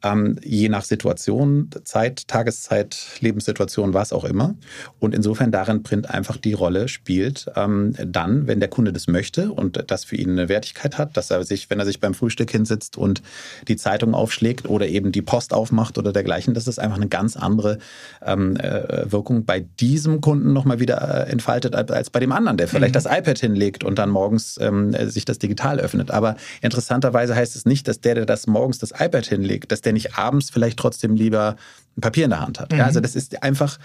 [0.05, 4.55] ähm, je nach Situation, Zeit, Tageszeit, Lebenssituation, was auch immer.
[4.99, 9.51] Und insofern darin Print einfach die Rolle spielt, ähm, dann, wenn der Kunde das möchte
[9.51, 12.51] und das für ihn eine Wertigkeit hat, dass er sich, wenn er sich beim Frühstück
[12.51, 13.23] hinsitzt und
[13.67, 17.35] die Zeitung aufschlägt oder eben die Post aufmacht oder dergleichen, dass es einfach eine ganz
[17.35, 17.79] andere
[18.23, 22.67] ähm, äh, Wirkung bei diesem Kunden nochmal wieder äh, entfaltet als bei dem anderen, der
[22.67, 23.01] vielleicht mhm.
[23.01, 26.11] das iPad hinlegt und dann morgens ähm, sich das digital öffnet.
[26.11, 29.94] Aber interessanterweise heißt es nicht, dass der, der das morgens das iPad hinlegt, dass der
[29.95, 31.55] nicht abends vielleicht trotzdem lieber
[31.97, 32.71] ein Papier in der Hand hat.
[32.71, 32.79] Mhm.
[32.79, 33.79] Ja, also das ist einfach,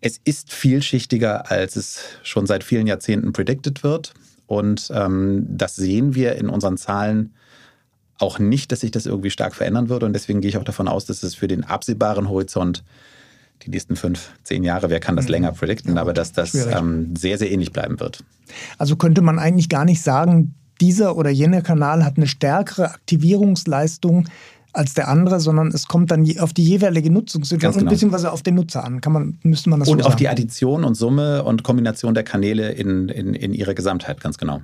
[0.00, 4.14] es ist vielschichtiger, als es schon seit vielen Jahrzehnten predicted wird.
[4.46, 7.34] Und ähm, das sehen wir in unseren Zahlen
[8.18, 10.06] auch nicht, dass sich das irgendwie stark verändern würde.
[10.06, 12.84] Und deswegen gehe ich auch davon aus, dass es für den absehbaren Horizont
[13.64, 15.32] die nächsten fünf, zehn Jahre, wer kann das mhm.
[15.32, 18.24] länger predikten, aber dass das ähm, sehr, sehr ähnlich bleiben wird.
[18.78, 24.28] Also könnte man eigentlich gar nicht sagen, dieser oder jener Kanal hat eine stärkere Aktivierungsleistung
[24.72, 27.90] als der andere, sondern es kommt dann auf die jeweilige Nutzungssituation genau.
[27.90, 29.00] beziehungsweise auf den Nutzer an.
[29.00, 32.24] Kann man, müsste man das Und so auf die Addition und Summe und Kombination der
[32.24, 34.60] Kanäle in, in, in ihrer Gesamtheit, ganz genau.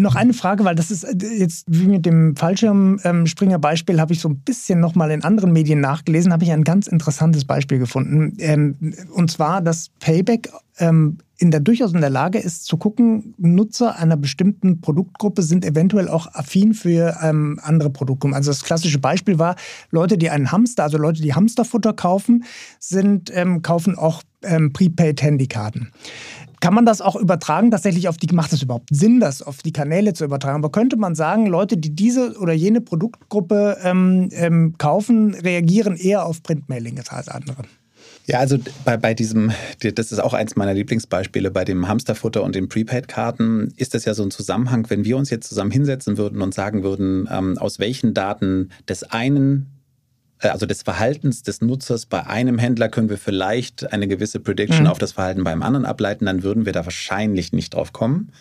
[0.00, 4.28] Noch eine Frage, weil das ist äh, jetzt wie mit dem Fallschirmspringer-Beispiel, habe ich so
[4.28, 8.36] ein bisschen nochmal in anderen Medien nachgelesen, habe ich ein ganz interessantes Beispiel gefunden.
[8.38, 13.34] Ähm, und zwar, dass Payback ähm, in der, durchaus in der Lage ist zu gucken,
[13.38, 18.36] Nutzer einer bestimmten Produktgruppe sind eventuell auch affin für ähm, andere Produktgruppen.
[18.36, 19.56] Also das klassische Beispiel war,
[19.90, 22.44] Leute, die einen Hamster, also Leute, die Hamsterfutter kaufen,
[22.78, 25.90] sind, ähm, kaufen auch ähm, Prepaid-Handykarten.
[26.60, 29.72] Kann man das auch übertragen, tatsächlich auf die, macht es überhaupt Sinn, das auf die
[29.72, 30.56] Kanäle zu übertragen?
[30.56, 36.26] Aber könnte man sagen, Leute, die diese oder jene Produktgruppe ähm, ähm, kaufen, reagieren eher
[36.26, 37.62] auf Printmailing als andere?
[38.26, 42.54] Ja, also bei, bei diesem, das ist auch eins meiner Lieblingsbeispiele, bei dem Hamsterfutter und
[42.54, 46.42] den Prepaid-Karten ist das ja so ein Zusammenhang, wenn wir uns jetzt zusammen hinsetzen würden
[46.42, 49.77] und sagen würden, ähm, aus welchen Daten des einen
[50.40, 54.90] also des Verhaltens des Nutzers bei einem Händler können wir vielleicht eine gewisse Prediction mhm.
[54.90, 58.32] auf das Verhalten beim anderen ableiten, dann würden wir da wahrscheinlich nicht drauf kommen.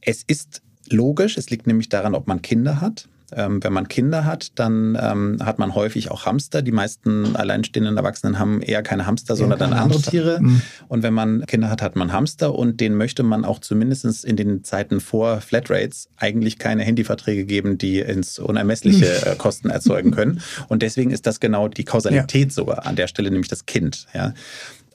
[0.00, 3.08] Es ist logisch, es liegt nämlich daran, ob man Kinder hat.
[3.34, 6.62] Ähm, wenn man Kinder hat, dann ähm, hat man häufig auch Hamster.
[6.62, 10.10] Die meisten alleinstehenden Erwachsenen haben eher keine Hamster, sondern dann andere Hamster.
[10.10, 10.40] Tiere.
[10.40, 10.62] Mhm.
[10.88, 14.36] Und wenn man Kinder hat, hat man Hamster und den möchte man auch zumindest in
[14.36, 20.40] den Zeiten vor Flatrates eigentlich keine Handyverträge geben, die ins Unermessliche äh, Kosten erzeugen können.
[20.68, 22.50] Und deswegen ist das genau die Kausalität ja.
[22.50, 24.06] sogar an der Stelle, nämlich das Kind.
[24.14, 24.34] Ja.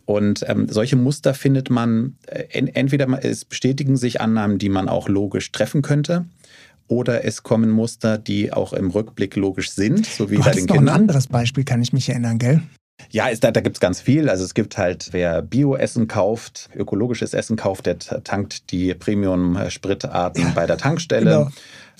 [0.08, 5.10] Und ähm, solche Muster findet man, äh, entweder es bestätigen sich Annahmen, die man auch
[5.10, 6.26] logisch treffen könnte,
[6.88, 10.66] oder es kommen Muster, die auch im Rückblick logisch sind, so wie du bei den
[10.66, 10.96] noch Kindern.
[10.96, 12.62] Ein anderes Beispiel kann ich mich erinnern, gell?
[13.10, 14.30] Ja, ist, da, da gibt es ganz viel.
[14.30, 20.52] Also es gibt halt, wer Bio-Essen kauft, ökologisches Essen kauft, der tankt die Premium-Spritarten ja,
[20.54, 21.32] bei der Tankstelle.
[21.32, 21.50] Genau.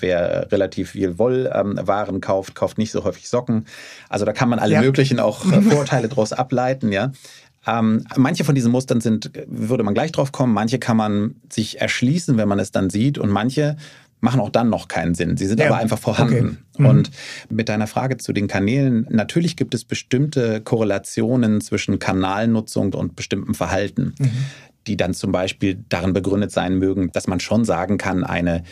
[0.00, 3.66] Wer relativ viel Wollwaren ähm, kauft, kauft nicht so häufig Socken.
[4.08, 4.80] Also da kann man alle ja.
[4.80, 7.12] möglichen auch äh, Vorteile daraus ableiten, ja.
[7.66, 11.80] Ähm, manche von diesen Mustern sind, würde man gleich drauf kommen, manche kann man sich
[11.80, 13.76] erschließen, wenn man es dann sieht und manche
[14.20, 15.36] machen auch dann noch keinen Sinn.
[15.36, 15.66] Sie sind ja.
[15.66, 16.64] aber einfach vorhanden.
[16.74, 16.82] Okay.
[16.82, 16.86] Mhm.
[16.86, 17.10] Und
[17.50, 23.54] mit deiner Frage zu den Kanälen, natürlich gibt es bestimmte Korrelationen zwischen Kanalnutzung und bestimmtem
[23.54, 24.30] Verhalten, mhm.
[24.86, 28.64] die dann zum Beispiel darin begründet sein mögen, dass man schon sagen kann, eine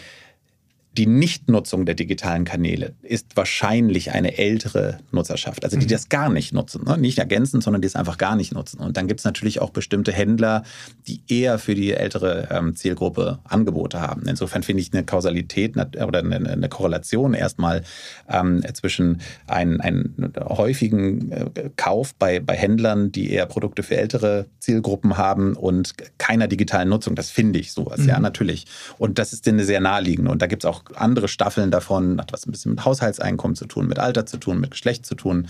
[0.96, 5.90] die Nichtnutzung der digitalen Kanäle ist wahrscheinlich eine ältere Nutzerschaft, also die mhm.
[5.90, 6.84] das gar nicht nutzen.
[6.84, 6.96] Ne?
[6.96, 8.80] Nicht ergänzend, sondern die es einfach gar nicht nutzen.
[8.80, 10.62] Und dann gibt es natürlich auch bestimmte Händler,
[11.06, 14.22] die eher für die ältere ähm, Zielgruppe Angebote haben.
[14.26, 17.82] Insofern finde ich eine Kausalität oder eine, eine Korrelation erstmal
[18.28, 24.46] ähm, zwischen einem, einem häufigen äh, Kauf bei, bei Händlern, die eher Produkte für ältere
[24.60, 27.14] Zielgruppen haben und keiner digitalen Nutzung.
[27.14, 28.08] Das finde ich sowas, mhm.
[28.08, 28.64] ja, natürlich.
[28.98, 30.30] Und das ist eine sehr naheliegende.
[30.30, 33.66] Und da gibt es auch andere Staffeln davon, hat was ein bisschen mit Haushaltseinkommen zu
[33.66, 35.48] tun, mit Alter zu tun, mit Geschlecht zu tun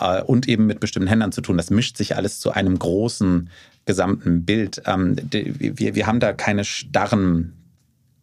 [0.00, 1.56] äh, und eben mit bestimmten Händlern zu tun.
[1.56, 3.50] Das mischt sich alles zu einem großen
[3.84, 4.82] gesamten Bild.
[4.86, 7.54] Ähm, wir, wir haben da keine starren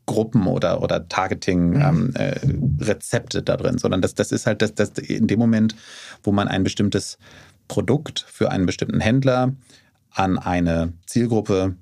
[0.06, 3.40] Gruppen oder, oder Targeting-Rezepte mhm.
[3.40, 5.76] ähm, äh, da drin, sondern das, das ist halt das, das in dem Moment,
[6.24, 7.18] wo man ein bestimmtes
[7.68, 9.54] Produkt für einen bestimmten Händler
[10.12, 11.76] an eine Zielgruppe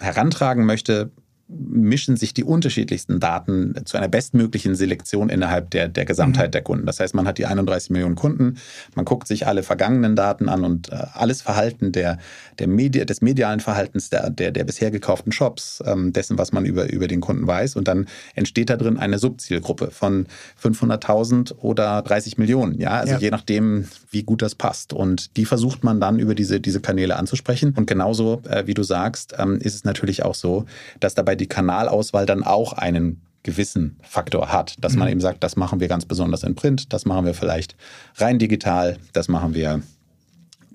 [0.00, 1.10] herantragen möchte,
[1.48, 6.52] mischen sich die unterschiedlichsten Daten zu einer bestmöglichen Selektion innerhalb der, der Gesamtheit mhm.
[6.52, 6.86] der Kunden.
[6.86, 8.56] Das heißt, man hat die 31 Millionen Kunden,
[8.94, 12.18] man guckt sich alle vergangenen Daten an und äh, alles Verhalten der,
[12.58, 16.64] der Medi des medialen Verhaltens der, der, der bisher gekauften Shops, ähm, dessen, was man
[16.64, 17.76] über, über den Kunden weiß.
[17.76, 20.26] Und dann entsteht da drin eine Subzielgruppe von
[20.62, 22.78] 500.000 oder 30 Millionen.
[22.80, 23.18] Ja, also ja.
[23.18, 24.92] je nachdem, wie gut das passt.
[24.92, 27.74] Und die versucht man dann über diese, diese Kanäle anzusprechen.
[27.76, 30.64] Und genauso, äh, wie du sagst, ähm, ist es natürlich auch so,
[31.00, 35.12] dass dabei die Kanalauswahl dann auch einen gewissen Faktor hat, dass man mhm.
[35.12, 37.76] eben sagt, das machen wir ganz besonders in Print, das machen wir vielleicht
[38.16, 39.82] rein digital, das machen wir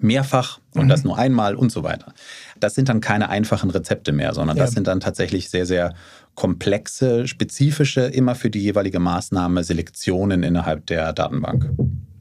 [0.02, 0.90] mehrfach und mhm.
[0.90, 2.14] das nur einmal und so weiter.
[2.60, 4.64] Das sind dann keine einfachen Rezepte mehr, sondern ja.
[4.64, 5.94] das sind dann tatsächlich sehr, sehr
[6.36, 11.70] komplexe, spezifische, immer für die jeweilige Maßnahme Selektionen innerhalb der Datenbank.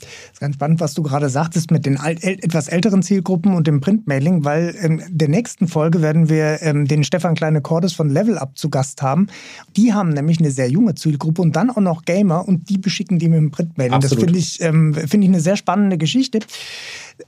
[0.08, 3.80] Das ist ganz spannend, was du gerade sagtest mit den etwas älteren Zielgruppen und dem
[3.80, 8.38] Printmailing, weil in ähm, der nächsten Folge werden wir ähm, den Stefan Kleine-Cordes von Level
[8.38, 9.28] Up zu Gast haben.
[9.76, 13.18] Die haben nämlich eine sehr junge Zielgruppe und dann auch noch Gamer und die beschicken
[13.18, 13.94] die mit dem Printmailing.
[13.94, 14.22] Absolut.
[14.22, 16.40] Das finde ich, ähm, find ich eine sehr spannende Geschichte.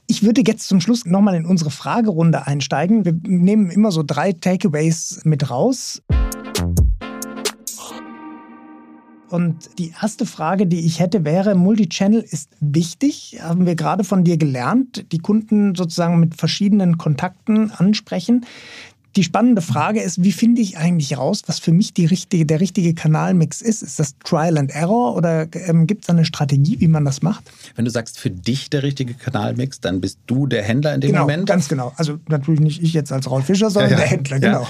[0.07, 3.05] Ich würde jetzt zum Schluss nochmal in unsere Fragerunde einsteigen.
[3.05, 6.01] Wir nehmen immer so drei Takeaways mit raus.
[9.31, 14.25] Und die erste Frage, die ich hätte, wäre, Multichannel ist wichtig, haben wir gerade von
[14.25, 18.45] dir gelernt, die Kunden sozusagen mit verschiedenen Kontakten ansprechen.
[19.15, 22.93] Die spannende Frage ist, wie finde ich eigentlich raus, was für mich richtige, der richtige
[22.93, 23.83] Kanalmix ist?
[23.83, 27.43] Ist das Trial and Error oder ähm, gibt es eine Strategie, wie man das macht?
[27.75, 31.11] Wenn du sagst, für dich der richtige Kanalmix, dann bist du der Händler in dem
[31.11, 31.45] genau, Moment?
[31.45, 31.93] Ganz genau.
[31.97, 34.03] Also natürlich nicht ich jetzt als Raul Fischer, sondern ja, ja.
[34.03, 34.67] der Händler, genau.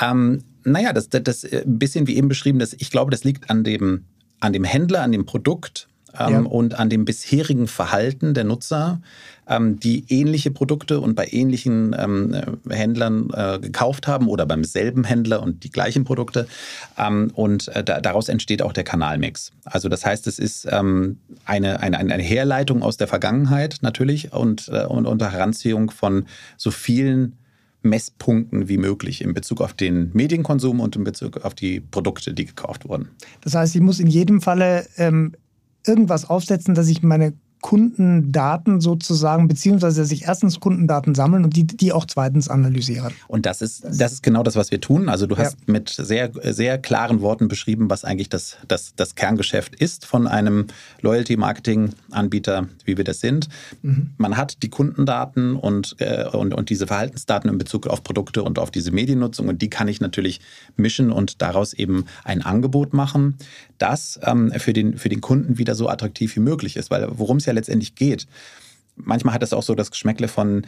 [0.00, 0.10] Ja.
[0.10, 3.24] Ähm, naja, das, das, das äh, ein bisschen wie eben beschrieben, das, ich glaube, das
[3.24, 4.04] liegt an dem,
[4.40, 6.40] an dem Händler, an dem Produkt ähm, ja.
[6.40, 9.00] und an dem bisherigen Verhalten der Nutzer,
[9.46, 14.64] ähm, die ähnliche Produkte und bei ähnlichen ähm, äh, Händlern äh, gekauft haben oder beim
[14.64, 16.46] selben Händler und die gleichen Produkte.
[16.96, 19.52] Ähm, und äh, da, daraus entsteht auch der Kanalmix.
[19.64, 24.68] Also das heißt, es ist ähm, eine, eine, eine Herleitung aus der Vergangenheit natürlich und,
[24.68, 27.36] äh, und unter Heranziehung von so vielen
[27.82, 32.44] Messpunkten wie möglich in Bezug auf den Medienkonsum und in Bezug auf die Produkte, die
[32.44, 33.10] gekauft wurden.
[33.42, 35.32] Das heißt, ich muss in jedem Falle ähm,
[35.86, 41.66] irgendwas aufsetzen, dass ich meine Kundendaten sozusagen, beziehungsweise dass ich erstens Kundendaten sammeln und die,
[41.66, 43.12] die auch zweitens analysieren.
[43.26, 45.08] Und das ist, das ist genau das, was wir tun.
[45.08, 45.72] Also du hast ja.
[45.72, 50.66] mit sehr, sehr klaren Worten beschrieben, was eigentlich das, das, das Kerngeschäft ist von einem
[51.02, 53.48] Loyalty-Marketing-Anbieter, wie wir das sind.
[53.82, 54.10] Mhm.
[54.18, 58.58] Man hat die Kundendaten und, äh, und, und diese Verhaltensdaten in Bezug auf Produkte und
[58.58, 60.40] auf diese Mediennutzung und die kann ich natürlich
[60.76, 63.36] mischen und daraus eben ein Angebot machen,
[63.78, 66.90] das ähm, für, den, für den Kunden wieder so attraktiv wie möglich ist.
[66.90, 68.26] Weil worum es ja letztendlich geht.
[68.96, 70.66] Manchmal hat es auch so das Geschmäckle von,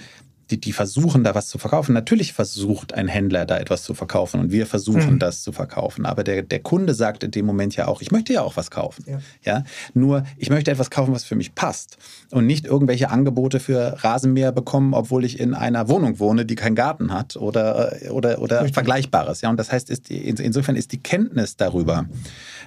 [0.50, 1.92] die, die versuchen da was zu verkaufen.
[1.92, 5.18] Natürlich versucht ein Händler da etwas zu verkaufen und wir versuchen mhm.
[5.18, 6.06] das zu verkaufen.
[6.06, 8.70] Aber der, der Kunde sagt in dem Moment ja auch, ich möchte ja auch was
[8.70, 9.04] kaufen.
[9.06, 9.20] Ja.
[9.42, 9.64] ja.
[9.94, 11.98] Nur ich möchte etwas kaufen, was für mich passt
[12.30, 16.74] und nicht irgendwelche Angebote für Rasenmäher bekommen, obwohl ich in einer Wohnung wohne, die keinen
[16.74, 19.40] Garten hat oder, oder, oder Vergleichbares.
[19.40, 19.50] Ja.
[19.50, 22.06] Und das heißt, ist die, insofern ist die Kenntnis darüber.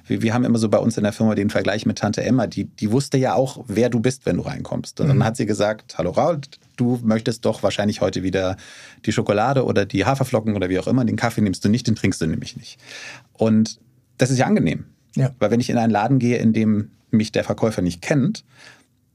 [0.06, 2.48] Wir, wir haben immer so bei uns in der Firma den Vergleich mit Tante Emma,
[2.48, 5.00] die, die wusste ja auch, wer du bist, wenn du reinkommst.
[5.00, 5.12] Und mhm.
[5.12, 6.42] dann hat sie gesagt, hallo Raul,
[6.76, 8.58] du möchtest doch wahrscheinlich heute wieder
[9.06, 11.06] die Schokolade oder die Haferflocken oder wie auch immer.
[11.06, 12.80] Den Kaffee nimmst du nicht, den trinkst du nämlich nicht.
[13.34, 13.80] Und
[14.18, 14.86] das ist ja angenehm.
[15.16, 15.32] Ja.
[15.40, 18.44] Weil wenn ich in einen Laden gehe, in dem mich der Verkäufer nicht kennt,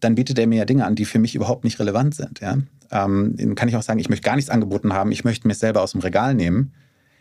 [0.01, 2.41] dann bietet er mir ja Dinge an, die für mich überhaupt nicht relevant sind.
[2.41, 2.59] Ja?
[2.91, 5.53] Ähm, dann kann ich auch sagen, ich möchte gar nichts angeboten haben, ich möchte mir
[5.53, 6.73] es selber aus dem Regal nehmen.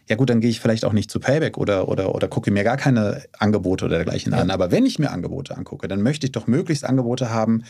[0.07, 2.63] Ja gut, dann gehe ich vielleicht auch nicht zu Payback oder, oder, oder gucke mir
[2.63, 4.39] gar keine Angebote oder dergleichen ja.
[4.39, 4.51] an.
[4.51, 7.63] Aber wenn ich mir Angebote angucke, dann möchte ich doch möglichst Angebote haben,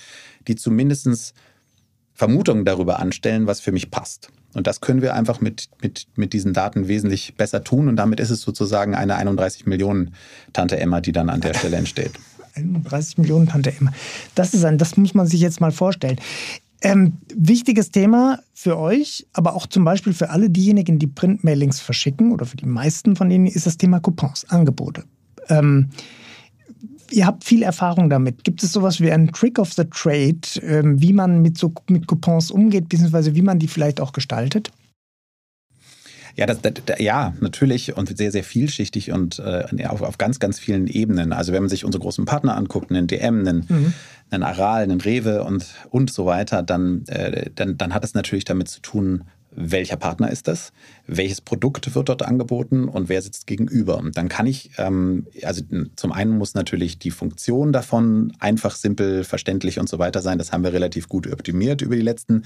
[0.48, 1.34] die zumindest
[2.14, 4.30] Vermutungen darüber anstellen, was für mich passt.
[4.54, 7.88] Und das können wir einfach mit, mit, mit diesen Daten wesentlich besser tun.
[7.88, 10.16] Und damit ist es sozusagen eine 31 Millionen
[10.54, 12.12] Tante Emma, die dann an der Stelle entsteht.
[12.56, 13.94] 31 Millionen Tante Emma.
[14.36, 16.18] Das ist ein, das muss man sich jetzt mal vorstellen.
[16.82, 22.32] Ähm, wichtiges Thema für euch, aber auch zum Beispiel für alle diejenigen, die Printmailings verschicken
[22.32, 25.04] oder für die meisten von denen ist das Thema Coupons, Angebote.
[25.50, 25.90] Ähm,
[27.12, 28.44] ihr habt viel Erfahrung damit.
[28.44, 32.06] Gibt es sowas wie einen Trick of the Trade, ähm, wie man mit, so, mit
[32.06, 34.72] Coupons umgeht, beziehungsweise wie man die vielleicht auch gestaltet?
[36.38, 40.60] Ja, das, das, ja, natürlich und sehr, sehr vielschichtig und äh, auf, auf ganz, ganz
[40.60, 41.34] vielen Ebenen.
[41.34, 43.94] Also wenn man sich unsere großen Partner anguckt, einen DM, einen, mhm.
[44.30, 48.46] einen Aral, einen Rewe und, und so weiter, dann, äh, dann, dann hat es natürlich
[48.46, 49.24] damit zu tun,
[49.60, 50.72] welcher Partner ist das,
[51.08, 53.98] welches Produkt wird dort angeboten und wer sitzt gegenüber.
[53.98, 55.64] Und dann kann ich, ähm, also
[55.96, 60.38] zum einen muss natürlich die Funktion davon einfach, simpel, verständlich und so weiter sein.
[60.38, 62.44] Das haben wir relativ gut optimiert über die letzten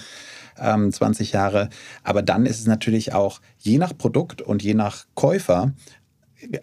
[0.58, 1.70] ähm, 20 Jahre.
[2.04, 5.74] Aber dann ist es natürlich auch je nach Produkt und je nach Käufer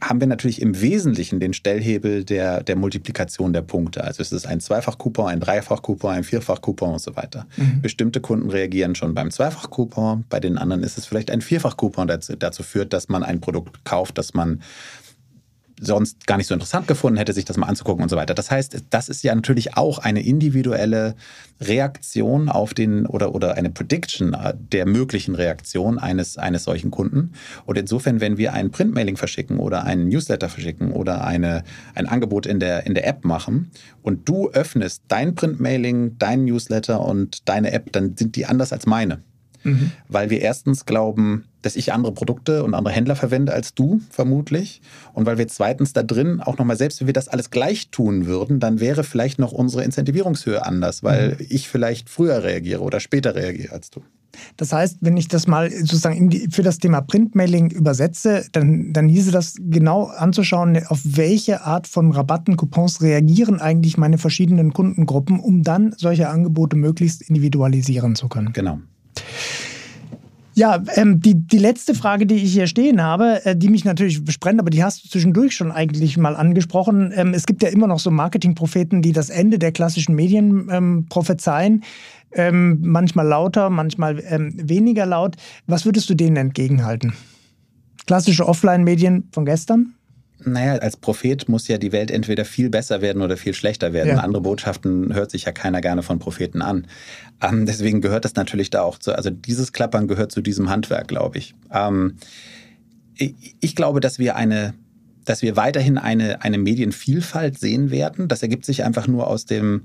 [0.01, 4.05] haben wir natürlich im Wesentlichen den Stellhebel der, der Multiplikation der Punkte.
[4.05, 7.47] Also es ist ein Zweifach-Coupon, ein Dreifach-Coupon, ein Vierfach-Coupon und so weiter.
[7.57, 7.83] Mhm.
[7.83, 12.19] Bestimmte Kunden reagieren schon beim Zweifach-Coupon, bei den anderen ist es vielleicht ein Vierfach-Coupon, der
[12.19, 14.63] dazu führt, dass man ein Produkt kauft, das man
[15.81, 18.35] sonst gar nicht so interessant gefunden hätte, sich das mal anzugucken und so weiter.
[18.35, 21.15] Das heißt, das ist ja natürlich auch eine individuelle
[21.61, 27.33] Reaktion auf den oder, oder eine Prediction der möglichen Reaktion eines, eines solchen Kunden.
[27.67, 31.65] Und insofern, wenn wir ein Printmailing verschicken oder einen Newsletter verschicken oder eine,
[31.95, 33.71] ein Angebot in der, in der App machen
[34.03, 38.87] und du öffnest dein Printmailing, dein Newsletter und deine App, dann sind die anders als
[38.87, 39.23] meine.
[39.65, 39.93] Mhm.
[40.09, 44.81] Weil wir erstens glauben, dass ich andere Produkte und andere Händler verwende als du, vermutlich.
[45.13, 48.27] Und weil wir zweitens da drin auch nochmal, selbst wenn wir das alles gleich tun
[48.27, 51.47] würden, dann wäre vielleicht noch unsere Incentivierungshöhe anders, weil mhm.
[51.49, 54.03] ich vielleicht früher reagiere oder später reagiere als du.
[54.57, 59.09] Das heißt, wenn ich das mal sozusagen die, für das Thema Printmailing übersetze, dann, dann
[59.09, 65.41] hieße das genau anzuschauen, auf welche Art von Rabatten, Coupons reagieren eigentlich meine verschiedenen Kundengruppen,
[65.41, 68.53] um dann solche Angebote möglichst individualisieren zu können.
[68.53, 68.79] Genau.
[70.59, 74.25] Ja, ähm, die, die letzte Frage, die ich hier stehen habe, äh, die mich natürlich
[74.25, 77.13] besprennt, aber die hast du zwischendurch schon eigentlich mal angesprochen.
[77.15, 81.07] Ähm, es gibt ja immer noch so Marketingpropheten, die das Ende der klassischen Medien ähm,
[81.09, 81.85] prophezeien.
[82.33, 85.37] Ähm, manchmal lauter, manchmal ähm, weniger laut.
[85.69, 87.13] Was würdest du denen entgegenhalten?
[88.09, 89.95] Klassische Offline-Medien von gestern?
[90.45, 94.11] Naja, als Prophet muss ja die Welt entweder viel besser werden oder viel schlechter werden.
[94.11, 94.19] Ja.
[94.19, 96.87] Andere Botschaften hört sich ja keiner gerne von Propheten an.
[97.43, 99.15] Ähm, deswegen gehört das natürlich da auch zu.
[99.15, 101.55] Also dieses Klappern gehört zu diesem Handwerk, glaube ich.
[101.73, 102.17] Ähm,
[103.15, 103.35] ich.
[103.61, 104.75] Ich glaube, dass wir eine
[105.29, 108.29] dass wir weiterhin eine, eine Medienvielfalt sehen werden.
[108.29, 109.83] Das ergibt sich einfach nur aus dem,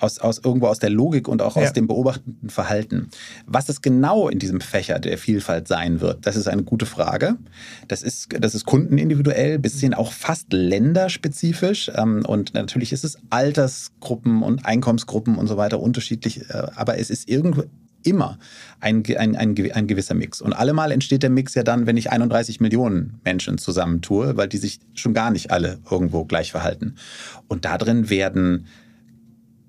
[0.00, 1.62] aus, aus irgendwo aus der Logik und auch ja.
[1.62, 3.08] aus dem beobachtenden Verhalten.
[3.46, 7.36] Was es genau in diesem Fächer der Vielfalt sein wird, das ist eine gute Frage.
[7.88, 11.90] Das ist, das ist kundenindividuell, bis hin auch fast länderspezifisch.
[11.94, 17.10] Ähm, und natürlich ist es Altersgruppen und Einkommensgruppen und so weiter unterschiedlich, äh, aber es
[17.10, 17.64] ist irgendwo
[18.06, 18.38] immer
[18.80, 20.40] ein, ein, ein, ein gewisser Mix.
[20.40, 24.58] Und allemal entsteht der Mix ja dann, wenn ich 31 Millionen Menschen zusammentue, weil die
[24.58, 26.94] sich schon gar nicht alle irgendwo gleich verhalten.
[27.48, 28.66] Und da drin werden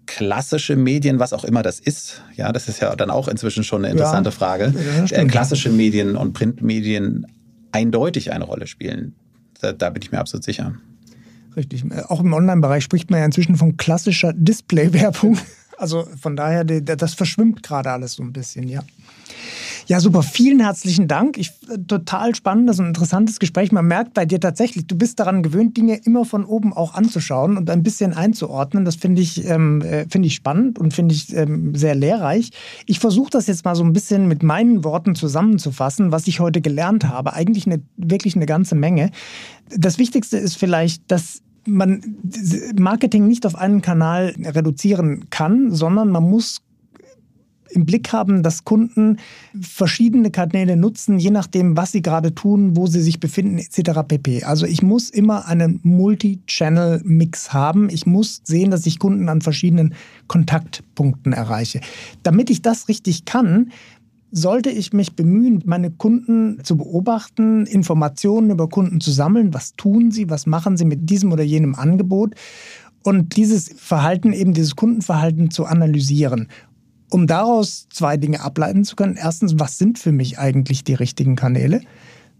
[0.07, 3.83] klassische Medien, was auch immer das ist, ja, das ist ja dann auch inzwischen schon
[3.85, 4.73] eine interessante ja, Frage,
[5.05, 7.27] ja, äh, klassische Medien und Printmedien
[7.71, 9.15] eindeutig eine Rolle spielen.
[9.61, 10.73] Da, da bin ich mir absolut sicher.
[11.55, 11.83] Richtig.
[12.07, 15.37] Auch im Online-Bereich spricht man ja inzwischen von klassischer Display-Werbung.
[15.77, 18.81] Also von daher, das verschwimmt gerade alles so ein bisschen, ja.
[19.87, 20.21] Ja, super.
[20.21, 21.37] Vielen herzlichen Dank.
[21.37, 23.71] Ich, äh, total spannendes und interessantes Gespräch.
[23.71, 27.55] Man merkt bei dir tatsächlich, du bist daran gewöhnt, Dinge immer von oben auch anzuschauen
[27.55, 28.83] und ein bisschen einzuordnen.
[28.83, 32.49] Das finde ich, ähm, äh, find ich spannend und finde ich ähm, sehr lehrreich.
[32.85, 36.59] Ich versuche das jetzt mal so ein bisschen mit meinen Worten zusammenzufassen, was ich heute
[36.59, 37.31] gelernt habe.
[37.31, 39.11] Eigentlich eine, wirklich eine ganze Menge.
[39.69, 42.01] Das Wichtigste ist vielleicht, dass man
[42.77, 46.61] Marketing nicht auf einen Kanal reduzieren kann, sondern man muss
[47.69, 49.17] im Blick haben, dass Kunden
[49.59, 54.01] verschiedene Kanäle nutzen, je nachdem, was sie gerade tun, wo sie sich befinden, etc.
[54.07, 54.43] pp.
[54.43, 57.89] Also ich muss immer einen Multi-Channel-Mix haben.
[57.89, 59.93] Ich muss sehen, dass ich Kunden an verschiedenen
[60.27, 61.81] Kontaktpunkten erreiche.
[62.23, 63.71] Damit ich das richtig kann,
[64.31, 69.53] sollte ich mich bemühen, meine Kunden zu beobachten, Informationen über Kunden zu sammeln.
[69.53, 70.29] Was tun sie?
[70.29, 72.35] Was machen sie mit diesem oder jenem Angebot?
[73.03, 76.47] Und dieses Verhalten, eben dieses Kundenverhalten zu analysieren
[77.09, 79.15] um daraus zwei Dinge ableiten zu können.
[79.15, 81.81] Erstens, was sind für mich eigentlich die richtigen Kanäle?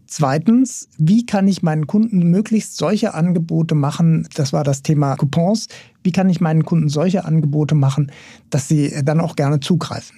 [0.08, 4.28] Zweitens, wie kann ich meinen Kunden möglichst solche Angebote machen?
[4.36, 5.68] Das war das Thema Coupons.
[6.02, 8.12] Wie kann ich meinen Kunden solche Angebote machen,
[8.50, 10.18] dass sie dann auch gerne zugreifen?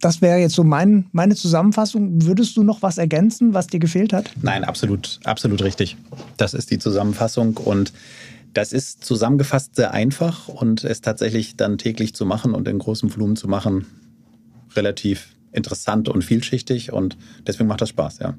[0.00, 2.22] Das wäre jetzt so mein, meine Zusammenfassung.
[2.22, 4.30] Würdest du noch was ergänzen, was dir gefehlt hat?
[4.42, 5.96] Nein, absolut, absolut richtig.
[6.36, 7.92] Das ist die Zusammenfassung und
[8.52, 13.14] das ist zusammengefasst sehr einfach und es tatsächlich dann täglich zu machen und in großem
[13.14, 13.86] Volumen zu machen,
[14.74, 17.16] relativ interessant und vielschichtig und
[17.46, 18.34] deswegen macht das Spaß, ja.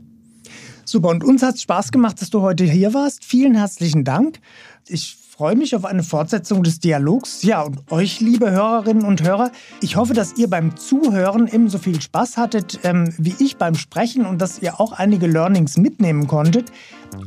[0.85, 3.25] Super, und uns hat es Spaß gemacht, dass du heute hier warst.
[3.25, 4.39] Vielen herzlichen Dank.
[4.87, 7.43] Ich freue mich auf eine Fortsetzung des Dialogs.
[7.43, 12.01] Ja, und euch, liebe Hörerinnen und Hörer, ich hoffe, dass ihr beim Zuhören ebenso viel
[12.01, 16.71] Spaß hattet ähm, wie ich beim Sprechen und dass ihr auch einige Learnings mitnehmen konntet.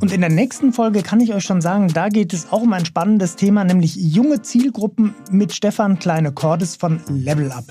[0.01, 2.73] Und in der nächsten Folge kann ich euch schon sagen, da geht es auch um
[2.73, 7.67] ein spannendes Thema, nämlich junge Zielgruppen mit Stefan Kleine-Cordes von Level Up.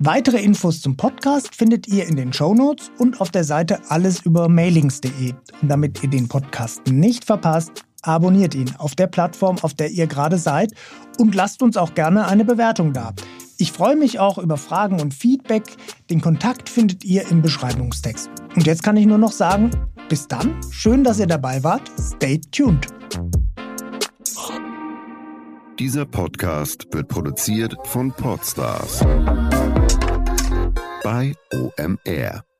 [0.00, 5.32] Weitere Infos zum Podcast findet ihr in den Show Notes und auf der Seite allesübermailings.de.
[5.62, 10.06] Und damit ihr den Podcast nicht verpasst, abonniert ihn auf der Plattform, auf der ihr
[10.06, 10.72] gerade seid
[11.18, 13.12] und lasst uns auch gerne eine Bewertung da.
[13.56, 15.64] Ich freue mich auch über Fragen und Feedback.
[16.10, 18.28] Den Kontakt findet ihr im Beschreibungstext.
[18.56, 19.70] Und jetzt kann ich nur noch sagen,
[20.08, 21.90] bis dann, schön, dass ihr dabei wart.
[21.98, 22.88] Stay tuned.
[25.78, 29.00] Dieser Podcast wird produziert von Podstars
[31.02, 32.53] bei OMR.